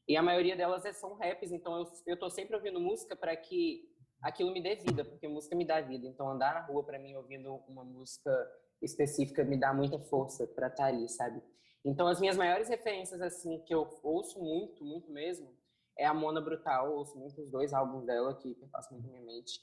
E 0.09 0.17
a 0.17 0.23
maioria 0.23 0.57
delas 0.57 0.87
é, 0.87 0.93
são 0.95 1.13
raps, 1.17 1.53
então 1.53 1.81
eu, 1.81 1.87
eu 2.07 2.19
tô 2.19 2.31
sempre 2.31 2.57
ouvindo 2.57 2.81
música 2.81 3.15
para 3.15 3.37
que 3.37 3.87
aquilo 4.23 4.53
me 4.53 4.63
dê 4.63 4.75
vida, 4.75 5.05
porque 5.05 5.29
música 5.29 5.55
me 5.55 5.67
dá 5.67 5.79
vida. 5.83 6.07
Então 6.07 6.31
andar 6.31 6.55
na 6.55 6.61
rua 6.61 6.83
para 6.83 6.99
mim 6.99 7.15
ouvindo 7.15 7.63
uma 7.69 7.85
música 7.85 8.33
específica 8.81 9.45
me 9.45 9.59
dá 9.59 9.75
muita 9.75 9.99
força 9.99 10.47
para 10.47 10.69
estar 10.69 10.85
tá 10.85 10.89
ali, 10.89 11.11
sabe? 11.11 11.43
Então, 11.85 12.07
as 12.07 12.21
minhas 12.21 12.37
maiores 12.37 12.69
referências, 12.69 13.21
assim, 13.21 13.59
que 13.67 13.75
eu 13.75 13.89
ouço 14.03 14.41
muito, 14.41 14.85
muito 14.85 15.11
mesmo, 15.11 15.53
é 15.97 16.07
a 16.07 16.15
Mona 16.15 16.41
Brutal, 16.41 16.87
eu 16.87 16.93
ouço 16.93 17.19
muito 17.19 17.41
os 17.41 17.51
dois 17.51 17.73
álbuns 17.73 18.05
dela, 18.05 18.35
que 18.35 18.55
passam 18.71 18.99
muito 18.99 19.07
na 19.07 19.19
minha 19.19 19.25
mente. 19.25 19.61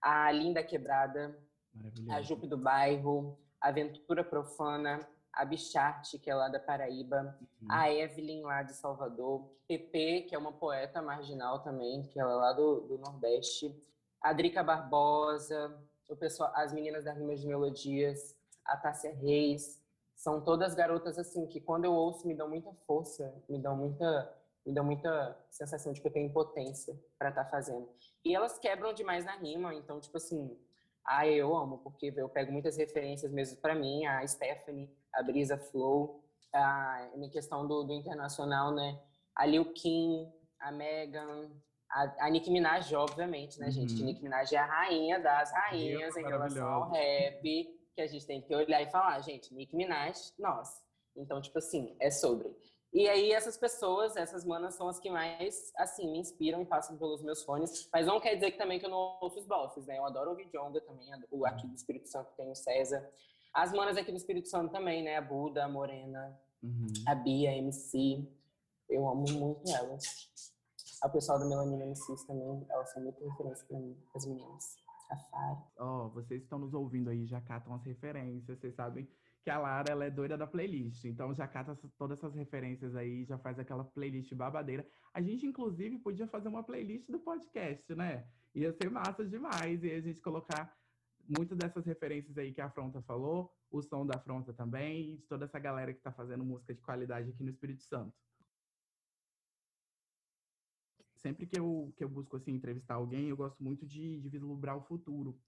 A 0.00 0.30
Linda 0.30 0.62
Quebrada, 0.62 1.38
a 2.10 2.20
Jupe 2.22 2.46
do 2.46 2.56
Bairro, 2.56 3.38
a 3.60 3.68
Aventura 3.68 4.24
Profana, 4.24 5.06
a 5.32 5.44
Bicharte, 5.44 6.18
que 6.18 6.30
é 6.30 6.34
lá 6.34 6.48
da 6.48 6.58
Paraíba, 6.58 7.38
uhum. 7.40 7.68
a 7.70 7.92
Evelyn, 7.92 8.42
lá 8.42 8.62
de 8.62 8.74
Salvador, 8.74 9.50
Pepe, 9.68 10.22
que 10.22 10.34
é 10.34 10.38
uma 10.38 10.52
poeta 10.52 11.00
marginal 11.00 11.60
também, 11.62 12.02
que 12.02 12.18
ela 12.18 12.32
é 12.32 12.36
lá 12.36 12.52
do, 12.52 12.80
do 12.82 12.98
Nordeste, 12.98 13.74
a 14.20 14.32
Drica 14.32 14.62
Barbosa, 14.62 15.78
o 16.08 16.16
pessoal, 16.16 16.52
as 16.54 16.72
meninas 16.72 17.04
das 17.04 17.16
Rimas 17.16 17.40
de 17.40 17.46
Melodias, 17.46 18.36
a 18.64 18.76
Tássia 18.76 19.14
Reis, 19.14 19.80
são 20.14 20.40
todas 20.40 20.74
garotas 20.74 21.18
assim 21.18 21.46
que 21.46 21.60
quando 21.60 21.86
eu 21.86 21.92
ouço 21.92 22.26
me 22.26 22.34
dão 22.34 22.48
muita 22.48 22.72
força, 22.86 23.34
me 23.48 23.58
dão 23.58 23.76
muita 23.76 24.30
me 24.70 24.74
dão 24.74 24.84
muita 24.84 25.36
sensação 25.50 25.92
de 25.92 26.00
que 26.00 26.06
eu 26.06 26.12
tenho 26.12 26.32
potência 26.32 26.96
para 27.18 27.30
estar 27.30 27.44
tá 27.44 27.50
fazendo. 27.50 27.88
E 28.24 28.34
elas 28.34 28.58
quebram 28.58 28.92
demais 28.92 29.24
na 29.24 29.36
rima, 29.36 29.74
então 29.74 30.00
tipo 30.00 30.16
assim, 30.16 30.56
ah, 31.04 31.26
eu 31.26 31.56
amo 31.56 31.78
porque 31.78 32.12
eu 32.16 32.28
pego 32.28 32.52
muitas 32.52 32.76
referências 32.76 33.32
mesmo 33.32 33.60
para 33.60 33.74
mim, 33.74 34.06
a 34.06 34.26
Stephanie, 34.26 34.88
a 35.12 35.22
Brisa 35.22 35.58
Flow, 35.58 36.22
a 36.54 37.10
em 37.16 37.28
questão 37.28 37.66
do, 37.66 37.82
do 37.82 37.94
internacional, 37.94 38.72
né? 38.72 39.00
A 39.34 39.44
Lil 39.44 39.72
Kim, 39.72 40.32
a 40.60 40.70
Megan, 40.70 41.50
a, 41.90 42.26
a 42.26 42.30
Nicki 42.30 42.50
Minaj, 42.50 42.94
obviamente, 42.94 43.58
né, 43.58 43.66
uhum. 43.66 43.72
gente? 43.72 44.02
Nicki 44.02 44.22
Minaj 44.22 44.52
é 44.54 44.58
a 44.58 44.66
rainha 44.66 45.18
das 45.18 45.50
rainhas 45.52 46.16
em 46.16 46.22
relação 46.22 46.68
ao 46.68 46.90
rap 46.90 47.42
que 47.94 48.00
a 48.00 48.06
gente 48.06 48.26
tem 48.26 48.40
que 48.40 48.54
olhar 48.54 48.80
e 48.80 48.90
falar, 48.90 49.20
gente, 49.20 49.52
Nick 49.52 49.74
Minaj, 49.74 50.32
nós. 50.38 50.68
Então, 51.16 51.40
tipo 51.40 51.58
assim, 51.58 51.96
é 52.00 52.10
sobre. 52.10 52.48
E 52.92 53.08
aí, 53.08 53.30
essas 53.30 53.56
pessoas, 53.56 54.16
essas 54.16 54.44
manas 54.44 54.74
são 54.74 54.88
as 54.88 54.98
que 54.98 55.08
mais, 55.08 55.72
assim, 55.76 56.10
me 56.10 56.18
inspiram 56.18 56.60
e 56.60 56.66
passam 56.66 56.98
pelos 56.98 57.22
meus 57.22 57.42
fones. 57.44 57.88
Mas 57.92 58.06
não 58.06 58.20
quer 58.20 58.34
dizer 58.34 58.50
que 58.50 58.58
também 58.58 58.80
que 58.80 58.86
eu 58.86 58.90
não 58.90 59.16
ouço 59.20 59.38
os 59.38 59.46
bosses, 59.46 59.86
né? 59.86 59.98
Eu 59.98 60.04
adoro 60.04 60.30
ouvir 60.30 60.48
Jonga 60.50 60.80
também, 60.80 61.08
o 61.30 61.46
aqui 61.46 61.68
do 61.68 61.74
Espírito 61.74 62.08
Santo 62.08 62.32
tem 62.36 62.50
o 62.50 62.54
César. 62.54 63.08
As 63.54 63.72
manas 63.72 63.96
aqui 63.96 64.10
do 64.10 64.16
Espírito 64.16 64.48
Santo 64.48 64.72
também, 64.72 65.04
né? 65.04 65.16
A 65.16 65.22
Buda, 65.22 65.64
a 65.64 65.68
Morena, 65.68 66.36
uhum. 66.62 66.86
a 67.06 67.14
Bia, 67.14 67.50
a 67.50 67.54
MC. 67.54 68.28
Eu 68.88 69.08
amo 69.08 69.24
muito 69.30 69.70
elas. 69.70 70.28
O 71.04 71.08
pessoal 71.10 71.38
da 71.38 71.46
Melanina 71.46 71.86
MCs 71.86 72.24
também, 72.24 72.66
elas 72.68 72.92
são 72.92 73.02
muito 73.02 73.24
referência 73.24 73.64
pra 73.66 73.78
mim, 73.78 73.96
as 74.14 74.26
meninas. 74.26 74.80
Ó, 75.78 76.06
oh, 76.06 76.08
vocês 76.10 76.42
estão 76.42 76.58
nos 76.58 76.74
ouvindo 76.74 77.10
aí, 77.10 77.26
já 77.26 77.40
catam 77.40 77.74
as 77.74 77.84
referências, 77.84 78.58
vocês 78.58 78.74
sabem 78.74 79.08
que 79.42 79.50
a 79.50 79.58
Lara 79.58 79.90
ela 79.90 80.04
é 80.04 80.10
doida 80.10 80.36
da 80.36 80.46
playlist, 80.46 81.04
então 81.04 81.34
já 81.34 81.48
cata 81.48 81.74
todas 81.96 82.18
essas 82.18 82.34
referências 82.34 82.94
aí, 82.94 83.24
já 83.24 83.38
faz 83.38 83.58
aquela 83.58 83.84
playlist 83.84 84.34
babadeira. 84.34 84.86
A 85.14 85.22
gente, 85.22 85.46
inclusive, 85.46 85.98
podia 85.98 86.26
fazer 86.26 86.48
uma 86.48 86.62
playlist 86.62 87.10
do 87.10 87.18
podcast, 87.18 87.94
né? 87.94 88.26
Ia 88.54 88.72
ser 88.72 88.90
massa 88.90 89.24
demais, 89.24 89.82
e 89.82 89.90
a 89.90 90.00
gente 90.00 90.20
colocar 90.20 90.76
muitas 91.38 91.56
dessas 91.56 91.86
referências 91.86 92.36
aí 92.36 92.52
que 92.52 92.60
a 92.60 92.66
Afronta 92.66 93.00
falou, 93.02 93.50
o 93.70 93.80
som 93.82 94.04
da 94.04 94.16
Afronta 94.16 94.52
também, 94.52 95.12
e 95.12 95.16
de 95.16 95.26
toda 95.26 95.46
essa 95.46 95.58
galera 95.58 95.94
que 95.94 96.00
tá 96.00 96.12
fazendo 96.12 96.44
música 96.44 96.74
de 96.74 96.82
qualidade 96.82 97.30
aqui 97.30 97.42
no 97.42 97.50
Espírito 97.50 97.82
Santo 97.82 98.14
sempre 101.20 101.46
que 101.46 101.58
eu, 101.58 101.92
que 101.96 102.02
eu 102.02 102.08
busco 102.08 102.36
assim 102.36 102.52
entrevistar 102.52 102.94
alguém, 102.94 103.28
eu 103.28 103.36
gosto 103.36 103.62
muito 103.62 103.86
de, 103.86 104.20
de 104.20 104.28
vislumbrar 104.28 104.76
o 104.76 104.82
futuro. 104.82 105.38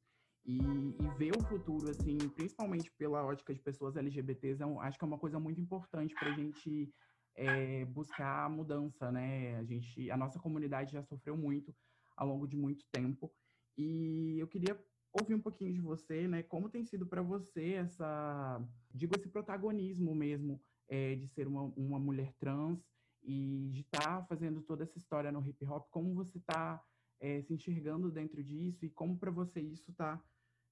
E, 0.44 0.58
e, 0.58 1.08
ver 1.16 1.36
o 1.36 1.44
futuro, 1.44 1.88
assim, 1.88 2.18
principalmente 2.34 2.90
pela 2.98 3.24
ótica 3.24 3.54
de 3.54 3.60
pessoas 3.60 3.96
LGBTs, 3.96 4.62
é 4.62 4.66
um, 4.66 4.80
acho 4.80 4.98
que 4.98 5.04
é 5.04 5.06
uma 5.06 5.18
coisa 5.18 5.38
muito 5.38 5.60
importante 5.60 6.14
para 6.14 6.30
a 6.30 6.34
gente 6.34 6.92
é, 7.36 7.84
buscar 7.84 8.50
mudança, 8.50 9.12
né? 9.12 9.56
A 9.56 9.64
gente, 9.64 10.10
a 10.10 10.16
nossa 10.16 10.40
comunidade 10.40 10.92
já 10.92 11.02
sofreu 11.02 11.36
muito 11.36 11.74
ao 12.16 12.26
longo 12.26 12.46
de 12.46 12.56
muito 12.56 12.84
tempo. 12.90 13.32
E 13.76 14.36
eu 14.38 14.48
queria 14.48 14.78
ouvir 15.12 15.34
um 15.34 15.40
pouquinho 15.40 15.72
de 15.72 15.80
você, 15.80 16.26
né? 16.26 16.42
Como 16.42 16.68
tem 16.68 16.84
sido 16.84 17.06
para 17.06 17.22
você 17.22 17.74
essa, 17.74 18.60
digo, 18.92 19.14
esse 19.16 19.28
protagonismo 19.28 20.14
mesmo 20.14 20.60
é, 20.88 21.14
de 21.14 21.28
ser 21.28 21.46
uma, 21.46 21.62
uma 21.76 21.98
mulher 21.98 22.32
trans 22.38 22.84
e 23.22 23.70
de 23.70 23.82
estar 23.82 24.18
tá 24.18 24.24
fazendo 24.24 24.60
toda 24.60 24.82
essa 24.82 24.98
história 24.98 25.30
no 25.30 25.46
hip 25.46 25.64
hop, 25.66 25.88
como 25.90 26.14
você 26.14 26.38
está 26.38 26.82
é, 27.20 27.40
se 27.42 27.54
enxergando 27.54 28.10
dentro 28.10 28.42
disso 28.42 28.84
e 28.84 28.90
como 28.90 29.16
para 29.16 29.30
você 29.30 29.60
isso 29.60 29.90
está 29.92 30.20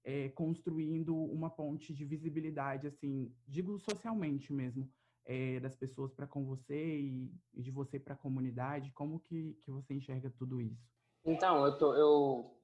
é, 0.05 0.29
construindo 0.31 1.15
uma 1.15 1.51
ponte 1.51 1.93
de 1.93 2.05
visibilidade, 2.05 2.87
assim, 2.87 3.33
digo 3.47 3.79
socialmente 3.79 4.53
mesmo, 4.53 4.91
é, 5.25 5.61
das 5.61 5.77
pessoas 5.77 6.13
para 6.13 6.27
com 6.27 6.45
você 6.45 6.99
e, 6.99 7.33
e 7.55 7.63
de 7.63 7.71
você 7.71 7.99
para 7.99 8.15
a 8.15 8.17
comunidade, 8.17 8.93
como 8.93 9.21
que, 9.21 9.59
que 9.63 9.71
você 9.71 9.95
enxerga 9.95 10.33
tudo 10.39 10.61
isso? 10.61 10.83
Então, 11.25 11.67
eu, 11.67 11.77
tô, 11.79 11.95
eu 11.95 12.57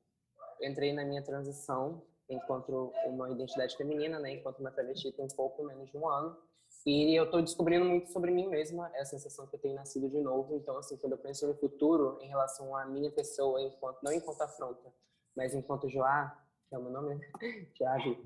entrei 0.62 0.92
na 0.92 1.04
minha 1.04 1.22
transição 1.22 2.02
enquanto 2.28 2.92
uma 3.06 3.30
identidade 3.30 3.76
feminina, 3.76 4.18
né, 4.18 4.32
enquanto 4.32 4.58
uma 4.58 4.70
travesti 4.70 5.12
tem 5.12 5.28
pouco 5.28 5.62
menos 5.64 5.90
de 5.90 5.96
um 5.96 6.08
ano, 6.08 6.36
e 6.84 7.18
eu 7.18 7.24
estou 7.24 7.42
descobrindo 7.42 7.84
muito 7.84 8.10
sobre 8.10 8.30
mim 8.30 8.48
mesma, 8.48 8.90
é 8.94 9.00
a 9.00 9.04
sensação 9.04 9.46
que 9.46 9.56
eu 9.56 9.60
tenho 9.60 9.74
nascido 9.74 10.08
de 10.08 10.20
novo. 10.20 10.54
Então, 10.54 10.76
assim, 10.78 10.96
quando 10.96 11.12
eu 11.12 11.18
penso 11.18 11.46
no 11.46 11.54
futuro, 11.54 12.18
em 12.20 12.28
relação 12.28 12.76
à 12.76 12.86
minha 12.86 13.10
pessoa, 13.10 13.60
enquanto 13.60 14.02
não 14.02 14.12
enquanto 14.12 14.40
afronta, 14.42 14.92
mas 15.36 15.52
enquanto 15.52 15.88
Joá, 15.88 16.45
é 16.74 16.78
o 16.78 16.82
meu 16.82 16.92
nome, 16.92 17.14
né? 17.14 17.30
Joavi, 17.78 18.18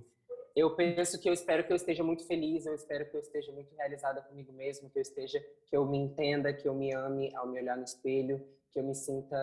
eu 0.57 0.75
penso 0.75 1.21
que 1.21 1.29
eu 1.29 1.33
espero 1.33 1.65
que 1.65 1.73
eu 1.73 1.77
esteja 1.77 2.03
muito 2.03 2.27
feliz, 2.27 2.67
eu 2.67 2.75
espero 2.75 3.09
que 3.09 3.17
eu 3.17 3.21
esteja 3.21 3.53
muito 3.53 3.75
realizada 3.75 4.23
comigo 4.23 4.53
mesmo, 4.53 4.91
que 4.91 4.99
eu 4.99 5.03
esteja, 5.03 5.41
que 5.67 5.77
eu 5.77 5.87
me 5.87 5.99
entenda, 5.99 6.53
que 6.53 6.69
eu 6.69 6.75
me 6.75 6.93
ame 6.95 7.35
ao 7.37 7.47
me 7.47 7.61
olhar 7.61 7.77
no 7.77 7.85
espelho, 7.85 8.45
que 8.73 8.79
eu 8.79 8.85
me 8.85 8.95
sinta 8.95 9.37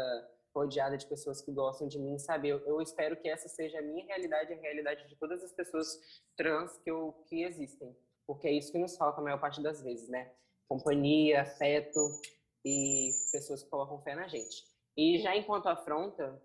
rodeada 0.53 0.97
de 0.97 1.05
pessoas 1.05 1.41
que 1.41 1.51
gostam 1.51 1.87
de 1.87 1.99
mim, 1.99 2.17
sabe? 2.17 2.49
Eu, 2.49 2.59
eu 2.65 2.81
espero 2.81 3.15
que 3.15 3.29
essa 3.29 3.47
seja 3.47 3.79
a 3.79 3.81
minha 3.81 4.05
realidade, 4.05 4.53
a 4.53 4.57
realidade 4.57 5.07
de 5.07 5.15
todas 5.15 5.43
as 5.43 5.51
pessoas 5.51 5.99
trans 6.35 6.77
que, 6.79 6.89
eu, 6.89 7.13
que 7.27 7.43
existem 7.43 7.95
porque 8.27 8.47
é 8.49 8.51
isso 8.51 8.73
que 8.73 8.77
nos 8.77 8.97
falta 8.97 9.21
a 9.21 9.23
maior 9.23 9.39
parte 9.39 9.61
das 9.63 9.81
vezes, 9.81 10.09
né? 10.09 10.29
Companhia, 10.67 11.43
afeto 11.43 11.99
e 12.63 13.09
pessoas 13.31 13.63
que 13.63 13.69
colocam 13.69 14.01
fé 14.01 14.13
na 14.13 14.27
gente. 14.27 14.65
E 14.97 15.17
já 15.19 15.35
enquanto 15.35 15.67
afronta, 15.67 16.39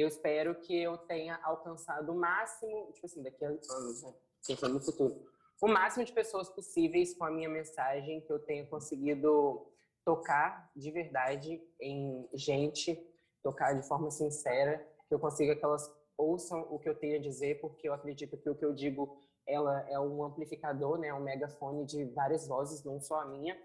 eu 0.00 0.08
espero 0.08 0.54
que 0.60 0.76
eu 0.82 0.96
tenha 0.98 1.38
alcançado 1.42 2.12
o 2.12 2.14
máximo, 2.14 2.90
tipo 2.92 3.06
assim, 3.06 3.22
daqui 3.22 3.44
a 3.44 3.48
anos, 3.48 4.02
né? 4.02 4.14
Pensando 4.46 4.74
no 4.74 4.80
futuro, 4.80 5.26
o 5.60 5.68
máximo 5.68 6.04
de 6.04 6.12
pessoas 6.12 6.48
possíveis 6.48 7.14
com 7.14 7.24
a 7.24 7.30
minha 7.30 7.48
mensagem, 7.48 8.20
que 8.20 8.32
eu 8.32 8.38
tenha 8.38 8.64
conseguido 8.66 9.66
tocar 10.04 10.70
de 10.74 10.90
verdade 10.90 11.60
em 11.80 12.28
gente, 12.32 12.98
tocar 13.42 13.74
de 13.74 13.86
forma 13.86 14.10
sincera, 14.10 14.78
que 15.08 15.14
eu 15.14 15.18
consiga 15.18 15.56
que 15.56 15.64
elas 15.64 15.90
ouçam 16.16 16.66
o 16.70 16.78
que 16.78 16.88
eu 16.88 16.94
tenho 16.94 17.16
a 17.16 17.22
dizer, 17.22 17.60
porque 17.60 17.88
eu 17.88 17.92
acredito 17.92 18.36
que 18.36 18.48
o 18.48 18.54
que 18.54 18.64
eu 18.64 18.72
digo 18.72 19.20
ela 19.46 19.80
é 19.88 19.98
um 19.98 20.22
amplificador, 20.22 20.98
né, 20.98 21.12
um 21.12 21.20
megafone 21.20 21.84
de 21.86 22.04
várias 22.06 22.46
vozes, 22.46 22.84
não 22.84 23.00
só 23.00 23.20
a 23.20 23.26
minha, 23.26 23.58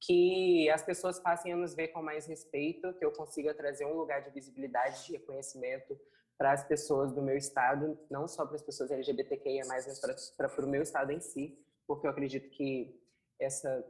que 0.00 0.68
as 0.70 0.82
pessoas 0.82 1.20
passem 1.20 1.52
a 1.52 1.56
nos 1.56 1.74
ver 1.74 1.88
com 1.88 2.02
mais 2.02 2.26
respeito, 2.26 2.92
que 2.94 3.04
eu 3.04 3.12
consiga 3.12 3.52
trazer 3.52 3.84
um 3.84 3.94
lugar 3.94 4.22
de 4.22 4.30
visibilidade, 4.30 5.04
de 5.06 5.12
reconhecimento 5.12 5.98
para 6.38 6.52
as 6.52 6.64
pessoas 6.64 7.12
do 7.12 7.20
meu 7.20 7.36
estado, 7.36 7.98
não 8.10 8.26
só 8.26 8.46
para 8.46 8.56
as 8.56 8.62
pessoas 8.62 8.90
LGBTQIA+, 8.90 9.62
mas 9.66 10.00
para 10.36 10.64
o 10.64 10.68
meu 10.68 10.82
estado 10.82 11.12
em 11.12 11.20
si, 11.20 11.58
porque 11.86 12.06
eu 12.06 12.10
acredito 12.10 12.48
que 12.48 12.98
essa 13.38 13.84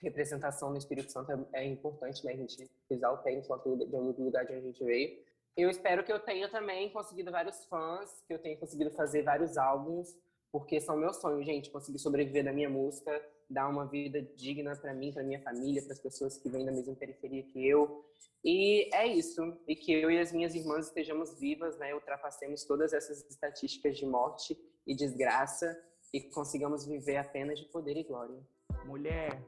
representação 0.00 0.70
no 0.70 0.78
Espírito 0.78 1.10
Santo 1.10 1.32
é, 1.32 1.62
é 1.62 1.66
importante, 1.66 2.24
né? 2.24 2.32
A 2.32 2.36
gente 2.36 2.70
pisar 2.88 3.10
o 3.10 3.18
pé 3.18 3.32
enquanto 3.32 3.76
de 3.76 4.22
lugar 4.22 4.46
de 4.46 4.52
onde 4.52 4.60
a 4.60 4.66
gente 4.66 4.84
veio. 4.84 5.18
Eu 5.56 5.68
espero 5.68 6.04
que 6.04 6.12
eu 6.12 6.20
tenha 6.20 6.48
também 6.48 6.88
conseguido 6.90 7.32
vários 7.32 7.64
fãs, 7.64 8.22
que 8.28 8.32
eu 8.32 8.38
tenha 8.38 8.56
conseguido 8.56 8.92
fazer 8.92 9.22
vários 9.22 9.58
álbuns, 9.58 10.16
porque 10.50 10.80
são 10.80 10.96
meus 10.96 11.16
sonhos, 11.16 11.44
gente, 11.44 11.70
conseguir 11.70 11.98
sobreviver 11.98 12.44
da 12.44 12.52
minha 12.52 12.70
música, 12.70 13.10
dar 13.48 13.68
uma 13.68 13.86
vida 13.86 14.22
digna 14.36 14.76
para 14.76 14.94
mim, 14.94 15.12
para 15.12 15.22
minha 15.22 15.40
família, 15.42 15.82
para 15.82 15.92
as 15.92 16.00
pessoas 16.00 16.38
que 16.38 16.48
vêm 16.48 16.64
da 16.64 16.72
mesma 16.72 16.94
periferia 16.94 17.42
que 17.42 17.66
eu. 17.66 18.04
E 18.44 18.88
é 18.94 19.06
isso, 19.06 19.58
e 19.66 19.74
que 19.74 19.92
eu 19.92 20.10
e 20.10 20.18
as 20.18 20.32
minhas 20.32 20.54
irmãs 20.54 20.86
estejamos 20.86 21.38
vivas, 21.38 21.76
né, 21.78 21.94
ultrapassemos 21.94 22.64
todas 22.64 22.92
essas 22.92 23.28
estatísticas 23.28 23.96
de 23.96 24.06
morte 24.06 24.56
e 24.86 24.94
desgraça 24.94 25.76
e 26.12 26.20
consigamos 26.20 26.86
viver 26.86 27.16
apenas 27.16 27.58
de 27.58 27.66
poder 27.66 27.96
e 27.96 28.04
glória. 28.04 28.40
Mulher, 28.84 29.42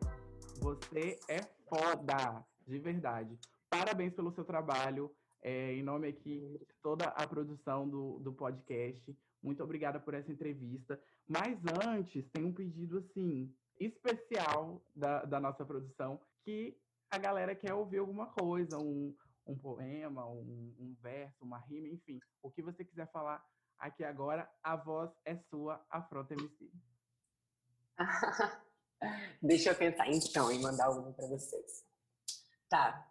você 0.61 1.19
é 1.29 1.41
foda, 1.69 2.45
de 2.67 2.79
verdade. 2.79 3.39
Parabéns 3.71 4.13
pelo 4.13 4.33
seu 4.33 4.45
trabalho. 4.45 5.11
É, 5.43 5.73
em 5.73 5.83
nome 5.83 6.09
aqui 6.09 6.59
de 6.59 6.67
toda 6.83 7.05
a 7.05 7.27
produção 7.27 7.89
do, 7.89 8.19
do 8.19 8.33
podcast. 8.33 9.17
Muito 9.43 9.63
obrigada 9.63 9.99
por 9.99 10.15
essa 10.15 10.31
entrevista. 10.31 11.01
Mas 11.27 11.59
antes, 11.87 12.29
tem 12.31 12.45
um 12.45 12.53
pedido 12.53 12.99
assim 12.99 13.55
especial 13.79 14.83
da, 14.95 15.25
da 15.25 15.41
nossa 15.41 15.65
produção 15.65 16.21
que 16.43 16.79
a 17.11 17.19
galera 17.19 17.55
quer 17.55 17.75
ouvir 17.75 17.99
alguma 17.99 18.27
coisa, 18.27 18.79
um, 18.79 19.17
um 19.47 19.59
poema, 19.59 20.27
um, 20.27 20.75
um 20.79 20.97
verso, 21.01 21.45
uma 21.45 21.59
rima, 21.59 21.89
enfim. 21.89 22.21
O 22.43 22.51
que 22.51 22.63
você 22.63 22.85
quiser 22.85 23.11
falar 23.11 23.45
aqui 23.79 24.05
agora, 24.05 24.49
a 24.63 24.77
voz 24.77 25.11
é 25.25 25.37
sua, 25.37 25.85
Afronta 25.91 26.35
MC. 26.35 26.71
Deixa 29.43 29.71
eu 29.71 29.77
pensar 29.77 30.09
então 30.09 30.53
em 30.53 30.61
mandar 30.61 30.91
um 30.91 31.13
para 31.13 31.27
vocês. 31.27 31.85
Tá. 32.69 33.09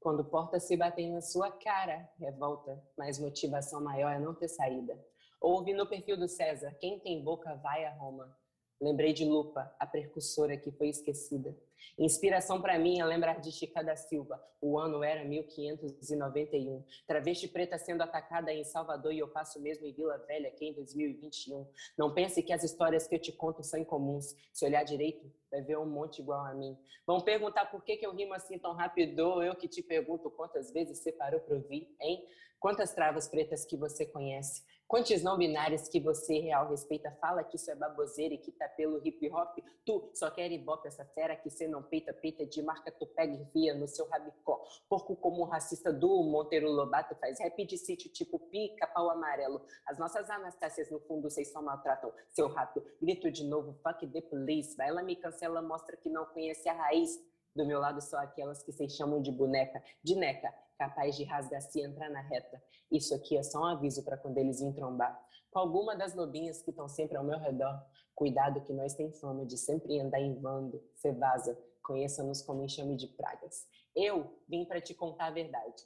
Quando 0.00 0.24
portas 0.24 0.66
se 0.66 0.76
batem 0.76 1.12
na 1.12 1.20
sua 1.20 1.50
cara, 1.50 2.08
revolta, 2.18 2.82
mas 2.96 3.18
motivação 3.18 3.82
maior 3.82 4.10
é 4.12 4.18
não 4.18 4.34
ter 4.34 4.48
saída. 4.48 4.98
Ouve 5.40 5.72
no 5.72 5.86
perfil 5.86 6.16
do 6.16 6.28
César, 6.28 6.76
quem 6.80 6.98
tem 6.98 7.22
boca 7.22 7.54
vai 7.56 7.84
a 7.84 7.92
Roma. 7.92 8.36
Lembrei 8.80 9.12
de 9.12 9.24
Lupa, 9.24 9.74
a 9.78 9.86
percussora 9.86 10.56
que 10.56 10.70
foi 10.70 10.88
esquecida. 10.88 11.56
Inspiração 11.98 12.62
para 12.62 12.78
mim 12.78 13.00
é 13.00 13.04
lembrar 13.04 13.40
de 13.40 13.50
Chica 13.50 13.82
da 13.82 13.96
Silva. 13.96 14.40
O 14.60 14.78
ano 14.78 15.02
era 15.02 15.24
1591. 15.24 16.84
Travesti 17.06 17.48
preta 17.48 17.76
sendo 17.76 18.02
atacada 18.02 18.52
em 18.52 18.62
Salvador 18.62 19.12
e 19.12 19.18
eu 19.18 19.28
passo 19.28 19.60
mesmo 19.60 19.84
em 19.84 19.92
Vila 19.92 20.16
Velha 20.28 20.48
aqui 20.48 20.66
em 20.66 20.72
2021. 20.74 21.66
Não 21.96 22.14
pense 22.14 22.40
que 22.40 22.52
as 22.52 22.62
histórias 22.62 23.08
que 23.08 23.16
eu 23.16 23.20
te 23.20 23.32
conto 23.32 23.64
são 23.64 23.80
incomuns. 23.80 24.36
Se 24.52 24.64
olhar 24.64 24.84
direito, 24.84 25.28
vai 25.50 25.60
ver 25.62 25.78
um 25.78 25.86
monte 25.86 26.20
igual 26.20 26.44
a 26.44 26.54
mim. 26.54 26.78
Vão 27.04 27.20
perguntar 27.20 27.66
por 27.66 27.82
que, 27.82 27.96
que 27.96 28.06
eu 28.06 28.14
rimo 28.14 28.34
assim 28.34 28.58
tão 28.58 28.74
rápido. 28.74 29.42
Eu 29.42 29.56
que 29.56 29.66
te 29.66 29.82
pergunto 29.82 30.30
quantas 30.30 30.72
vezes 30.72 30.98
você 30.98 31.10
parou 31.10 31.40
para 31.40 31.56
ouvir, 31.56 31.92
hein? 32.00 32.24
Quantas 32.60 32.92
travas 32.92 33.28
pretas 33.28 33.64
que 33.64 33.76
você 33.76 34.04
conhece? 34.04 34.64
Quantos 34.88 35.22
não 35.22 35.36
binários 35.36 35.86
que 35.86 36.00
você 36.00 36.38
real 36.38 36.70
respeita 36.70 37.10
fala 37.20 37.44
que 37.44 37.56
isso 37.56 37.70
é 37.70 37.74
baboseira 37.74 38.32
e 38.32 38.38
que 38.38 38.50
tá 38.50 38.66
pelo 38.70 39.06
hip 39.06 39.30
hop? 39.30 39.58
Tu 39.84 40.10
só 40.14 40.30
quer 40.30 40.50
ibope 40.50 40.88
essa 40.88 41.04
fera 41.04 41.36
que 41.36 41.50
cê 41.50 41.68
não 41.68 41.82
peita, 41.82 42.10
peita 42.14 42.46
de 42.46 42.62
marca, 42.62 42.90
tu 42.90 43.06
pega 43.06 43.34
e 43.34 43.44
via 43.52 43.74
no 43.74 43.86
seu 43.86 44.08
rabicó. 44.08 44.64
Porco 44.88 45.14
como 45.14 45.44
racista 45.44 45.92
do 45.92 46.22
Monteiro 46.22 46.70
Lobato 46.70 47.14
faz 47.16 47.38
rap 47.38 47.66
de 47.66 47.76
sítio 47.76 48.10
tipo 48.10 48.38
pica, 48.38 48.86
pau 48.86 49.10
amarelo. 49.10 49.60
As 49.86 49.98
nossas 49.98 50.30
Anastácias 50.30 50.90
no 50.90 51.00
fundo 51.00 51.28
vocês 51.28 51.52
só 51.52 51.60
maltratam. 51.60 52.10
Seu 52.30 52.48
rato, 52.48 52.82
grito 52.98 53.30
de 53.30 53.44
novo, 53.44 53.78
fuck 53.82 54.06
the 54.06 54.22
police. 54.22 54.74
Vai 54.74 54.88
ela 54.88 55.02
me 55.02 55.16
cancela, 55.16 55.60
mostra 55.60 55.98
que 55.98 56.08
não 56.08 56.24
conhece 56.24 56.66
a 56.66 56.72
raiz. 56.72 57.10
Do 57.54 57.66
meu 57.66 57.78
lado 57.78 58.00
só 58.00 58.16
aquelas 58.18 58.62
que 58.62 58.72
vocês 58.72 58.94
chamam 58.94 59.20
de 59.20 59.32
boneca, 59.32 59.82
de 60.02 60.16
neca, 60.16 60.50
capaz 60.78 61.16
de 61.16 61.24
rasgar-se 61.24 61.80
e 61.80 61.82
entrar 61.82 62.08
na 62.08 62.20
reta. 62.20 62.62
Isso 62.90 63.12
aqui 63.12 63.36
é 63.36 63.42
só 63.42 63.60
um 63.60 63.64
aviso 63.64 64.04
para 64.04 64.16
quando 64.16 64.38
eles 64.38 64.60
vêm 64.60 64.72
trombar. 64.72 65.20
Com 65.50 65.58
alguma 65.58 65.96
das 65.96 66.14
lobinhas 66.14 66.62
que 66.62 66.70
estão 66.70 66.88
sempre 66.88 67.16
ao 67.16 67.24
meu 67.24 67.38
redor, 67.38 67.84
cuidado 68.14 68.62
que 68.62 68.72
nós 68.72 68.94
tem 68.94 69.12
fama 69.12 69.44
de 69.44 69.58
sempre 69.58 69.98
andar 69.98 70.20
em 70.20 70.34
bando, 70.34 70.80
cê 70.94 71.12
vaza, 71.12 71.58
conheça-nos 71.82 72.42
como 72.42 72.62
enxame 72.62 72.96
de 72.96 73.08
pragas. 73.08 73.66
Eu 73.94 74.38
vim 74.48 74.64
para 74.64 74.80
te 74.80 74.94
contar 74.94 75.26
a 75.26 75.30
verdade. 75.32 75.82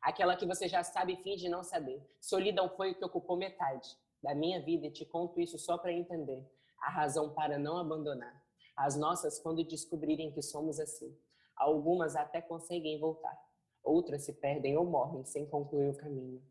Aquela 0.00 0.36
que 0.36 0.44
você 0.46 0.66
já 0.66 0.82
sabe 0.82 1.12
e 1.12 1.22
finge 1.22 1.48
não 1.48 1.62
saber. 1.62 2.04
Solidão 2.20 2.68
foi 2.70 2.90
o 2.90 2.94
que 2.96 3.04
ocupou 3.04 3.36
metade 3.36 3.96
da 4.20 4.34
minha 4.34 4.60
vida 4.60 4.86
e 4.86 4.90
te 4.90 5.04
conto 5.04 5.40
isso 5.40 5.58
só 5.58 5.78
para 5.78 5.92
entender. 5.92 6.44
A 6.80 6.90
razão 6.90 7.32
para 7.32 7.58
não 7.58 7.76
abandonar. 7.76 8.42
As 8.76 8.96
nossas, 8.96 9.38
quando 9.38 9.62
descobrirem 9.62 10.32
que 10.32 10.42
somos 10.42 10.80
assim. 10.80 11.16
Algumas 11.56 12.16
até 12.16 12.40
conseguem 12.40 12.98
voltar 12.98 13.38
Outras 13.82 14.24
se 14.24 14.32
perdem 14.32 14.76
ou 14.76 14.84
morrem 14.84 15.24
sem 15.24 15.46
concluir 15.46 15.90
o 15.90 15.96
caminho. 15.96 16.42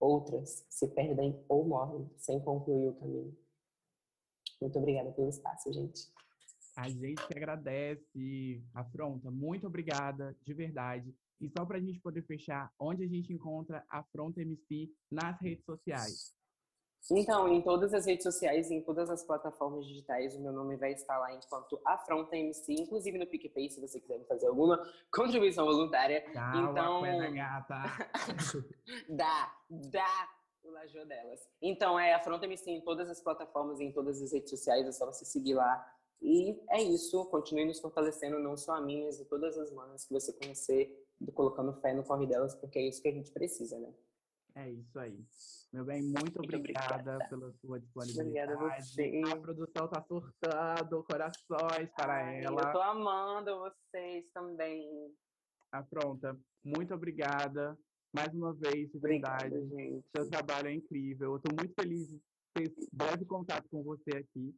Outras 0.00 0.66
se 0.68 0.88
perdem 0.88 1.44
ou 1.48 1.64
morrem 1.64 2.10
sem 2.16 2.40
concluir 2.40 2.88
o 2.88 2.94
caminho. 2.94 3.36
Muito 4.60 4.78
obrigada 4.78 5.12
pelo 5.12 5.28
espaço, 5.28 5.72
gente. 5.72 6.10
A 6.76 6.88
gente 6.88 7.26
que 7.26 7.36
agradece, 7.36 8.64
Afronta. 8.74 9.30
Muito 9.30 9.66
obrigada, 9.66 10.36
de 10.42 10.54
verdade. 10.54 11.14
E 11.40 11.48
só 11.50 11.66
para 11.66 11.76
a 11.76 11.80
gente 11.80 12.00
poder 12.00 12.22
fechar, 12.22 12.72
onde 12.78 13.04
a 13.04 13.08
gente 13.08 13.32
encontra 13.32 13.84
a 13.90 13.98
Afronta 13.98 14.40
MC 14.40 14.90
nas 15.10 15.38
redes 15.40 15.64
sociais? 15.64 16.34
Então, 17.10 17.48
em 17.48 17.60
todas 17.60 17.92
as 17.92 18.06
redes 18.06 18.22
sociais, 18.22 18.70
em 18.70 18.80
todas 18.80 19.10
as 19.10 19.24
plataformas 19.24 19.86
digitais, 19.86 20.36
o 20.36 20.40
meu 20.40 20.52
nome 20.52 20.76
vai 20.76 20.92
estar 20.92 21.18
lá 21.18 21.34
enquanto 21.34 21.80
Afronta 21.84 22.36
MC, 22.36 22.74
inclusive 22.74 23.18
no 23.18 23.26
PicPay, 23.26 23.70
se 23.70 23.80
você 23.80 23.98
quiser 23.98 24.24
fazer 24.26 24.46
alguma 24.46 24.80
contribuição 25.12 25.64
voluntária. 25.64 26.20
Calma, 26.32 26.70
então, 26.70 27.02
gata. 27.34 27.82
dá, 29.08 29.52
dá 29.68 30.28
o 30.62 30.70
lajô 30.70 31.04
delas. 31.04 31.40
Então, 31.60 31.98
é 31.98 32.14
Afronta 32.14 32.46
MC 32.46 32.70
em 32.70 32.80
todas 32.80 33.10
as 33.10 33.20
plataformas, 33.20 33.80
em 33.80 33.90
todas 33.90 34.22
as 34.22 34.32
redes 34.32 34.50
sociais, 34.50 34.86
é 34.86 34.92
só 34.92 35.04
você 35.06 35.24
seguir 35.24 35.54
lá. 35.54 35.84
E 36.20 36.56
é 36.70 36.80
isso, 36.80 37.24
continue 37.26 37.64
nos 37.64 37.80
fortalecendo, 37.80 38.38
não 38.38 38.56
só 38.56 38.76
a 38.76 38.80
mim, 38.80 39.02
mas 39.04 39.20
a 39.20 39.24
todas 39.24 39.58
as 39.58 39.72
manas 39.72 40.04
que 40.04 40.12
você 40.12 40.32
conhecer, 40.32 41.04
colocando 41.34 41.72
fé 41.80 41.92
no 41.92 42.04
corre 42.04 42.26
delas, 42.26 42.54
porque 42.54 42.78
é 42.78 42.86
isso 42.86 43.02
que 43.02 43.08
a 43.08 43.12
gente 43.12 43.32
precisa, 43.32 43.76
né? 43.76 43.92
É 44.54 44.70
isso 44.70 44.98
aí. 44.98 45.18
Meu 45.72 45.84
bem, 45.84 46.02
muito, 46.02 46.38
obrigada, 46.38 47.16
obrigada, 47.16 47.28
pela 47.28 47.52
sua 47.52 47.80
disponibilidade. 47.80 48.52
Obrigada 48.52 48.74
a 48.74 48.80
você. 48.80 49.22
A 49.32 49.36
produção 49.36 49.88
tá 49.88 50.02
surtando 50.02 51.04
corações 51.04 51.90
para 51.96 52.14
Ai, 52.14 52.44
ela. 52.44 52.60
Eu 52.60 52.72
tô 52.72 52.82
amando 52.82 53.58
vocês 53.60 54.26
também. 54.34 55.14
Afronta, 55.70 56.38
muito 56.62 56.92
obrigada. 56.94 57.78
Mais 58.14 58.34
uma 58.34 58.52
vez, 58.52 58.92
de 58.92 58.98
verdade. 58.98 59.56
Obrigada, 59.56 59.66
gente. 59.68 60.04
Seu 60.14 60.28
trabalho 60.28 60.68
é 60.68 60.74
incrível. 60.74 61.34
Eu 61.34 61.40
tô 61.40 61.54
muito 61.58 61.74
feliz 61.74 62.06
de 62.06 62.20
ter 62.52 62.74
breve 62.92 63.24
contato 63.24 63.66
com 63.70 63.82
você 63.82 64.18
aqui. 64.18 64.54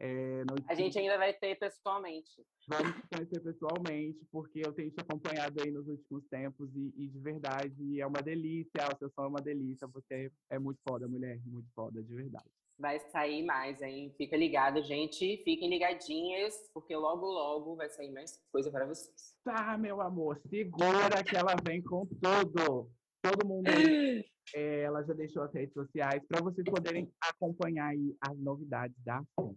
É, 0.00 0.42
a 0.68 0.74
gente 0.74 0.98
ainda 0.98 1.16
vai 1.16 1.32
ter 1.32 1.56
pessoalmente. 1.56 2.44
Vamos 2.66 2.94
te 2.94 3.02
conhecer 3.08 3.40
pessoalmente, 3.40 4.18
porque 4.30 4.60
eu 4.64 4.72
tenho 4.72 4.90
te 4.90 5.00
acompanhado 5.00 5.62
aí 5.62 5.70
nos 5.70 5.86
últimos 5.86 6.26
tempos 6.28 6.74
e, 6.74 6.92
e, 6.96 7.08
de 7.08 7.18
verdade 7.18 8.00
é 8.00 8.06
uma 8.06 8.22
delícia, 8.22 8.88
o 8.92 8.98
seu 8.98 9.10
som 9.10 9.24
é 9.24 9.28
uma 9.28 9.40
delícia, 9.40 9.86
você 9.86 10.32
é 10.50 10.58
muito 10.58 10.80
foda, 10.88 11.06
mulher, 11.06 11.40
muito 11.44 11.68
foda, 11.74 12.02
de 12.02 12.14
verdade. 12.14 12.50
Vai 12.78 12.98
sair 13.10 13.44
mais, 13.44 13.80
hein? 13.82 14.12
Fica 14.16 14.36
ligado, 14.36 14.82
gente, 14.82 15.42
fiquem 15.44 15.68
ligadinhas, 15.68 16.54
porque 16.72 16.96
logo, 16.96 17.26
logo 17.26 17.76
vai 17.76 17.88
sair 17.90 18.10
mais 18.10 18.40
coisa 18.50 18.70
para 18.70 18.86
vocês. 18.86 19.36
Tá, 19.44 19.76
meu 19.78 20.00
amor, 20.00 20.40
segura 20.48 21.22
que 21.22 21.36
ela 21.36 21.54
vem 21.64 21.82
com 21.82 22.06
tudo. 22.06 22.90
Todo 23.22 23.46
mundo 23.46 23.68
é, 24.54 24.80
ela 24.80 25.04
já 25.04 25.12
deixou 25.12 25.42
as 25.44 25.52
redes 25.52 25.74
sociais 25.74 26.24
para 26.26 26.42
vocês 26.42 26.64
poderem 26.64 27.08
acompanhar 27.20 27.88
aí 27.88 28.16
as 28.20 28.36
novidades 28.38 28.96
da 29.04 29.18
ação. 29.18 29.56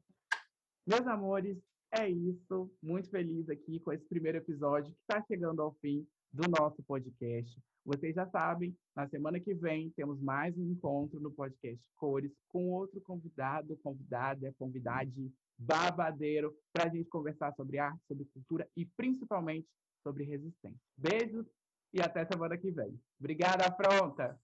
Meus 0.85 1.07
amores, 1.07 1.57
é 1.91 2.07
isso. 2.09 2.69
Muito 2.81 3.09
feliz 3.09 3.49
aqui 3.49 3.79
com 3.79 3.91
esse 3.91 4.05
primeiro 4.05 4.37
episódio 4.37 4.93
que 4.93 5.01
está 5.01 5.23
chegando 5.25 5.61
ao 5.61 5.73
fim. 5.81 6.05
do 6.33 6.49
nosso 6.59 6.83
podcast. 6.83 7.57
Vocês 7.85 8.13
já 8.13 8.27
sabem, 8.27 8.75
na 8.93 9.07
semana 9.07 9.39
que 9.39 9.53
vem 9.53 9.89
temos 9.91 10.19
mais 10.19 10.57
um 10.57 10.69
encontro 10.69 11.17
no 11.19 11.31
podcast 11.31 11.81
Cores 11.95 12.33
com 12.49 12.71
outro 12.71 12.99
convidado, 12.99 13.77
convidada, 13.77 14.53
convidade 14.59 15.31
babadeiro 15.57 16.53
para 16.73 16.89
a 16.89 16.89
gente 16.89 17.07
conversar 17.07 17.53
sobre 17.53 17.79
arte, 17.79 18.01
sobre 18.05 18.25
cultura 18.25 18.67
e 18.75 18.85
principalmente 18.85 19.67
sobre 20.03 20.25
resistência. 20.25 20.77
Beijos 20.97 21.47
e 21.93 22.01
até 22.01 22.25
semana 22.25 22.57
que 22.57 22.69
vem. 22.69 22.99
Obrigada, 23.17 23.65
Afronta! 23.65 24.37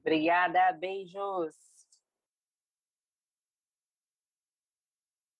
Obrigada, 0.00 0.72
beijos! 0.78 1.75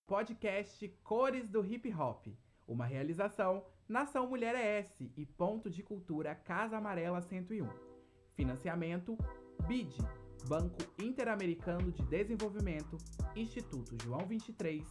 Podcast 0.07 0.89
Cores 1.03 1.49
do 1.49 1.65
Hip 1.67 1.93
Hop, 1.93 2.29
uma 2.69 2.87
realização 2.87 3.65
Nação 3.89 4.29
Mulher 4.29 4.55
ES 4.55 5.01
e 5.17 5.27
Ponto 5.27 5.69
de 5.69 5.83
Cultura 5.83 6.33
Casa 6.33 6.77
Amarela 6.77 7.21
101. 7.21 7.69
Financiamento 8.37 9.19
BID, 9.67 9.97
Banco 10.49 10.79
Interamericano 11.03 11.91
de 11.91 12.05
Desenvolvimento, 12.05 12.97
Instituto 13.35 13.97
João 14.05 14.25
23, 14.25 14.85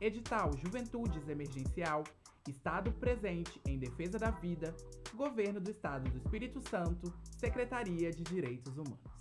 Edital 0.00 0.50
Juventudes 0.56 1.28
Emergencial, 1.28 2.02
Estado 2.48 2.90
presente 2.92 3.60
em 3.68 3.78
defesa 3.78 4.18
da 4.18 4.30
vida, 4.30 4.74
Governo 5.14 5.60
do 5.60 5.70
Estado 5.70 6.08
do 6.08 6.16
Espírito 6.16 6.66
Santo, 6.66 7.12
Secretaria 7.36 8.10
de 8.10 8.22
Direitos 8.22 8.78
Humanos. 8.78 9.11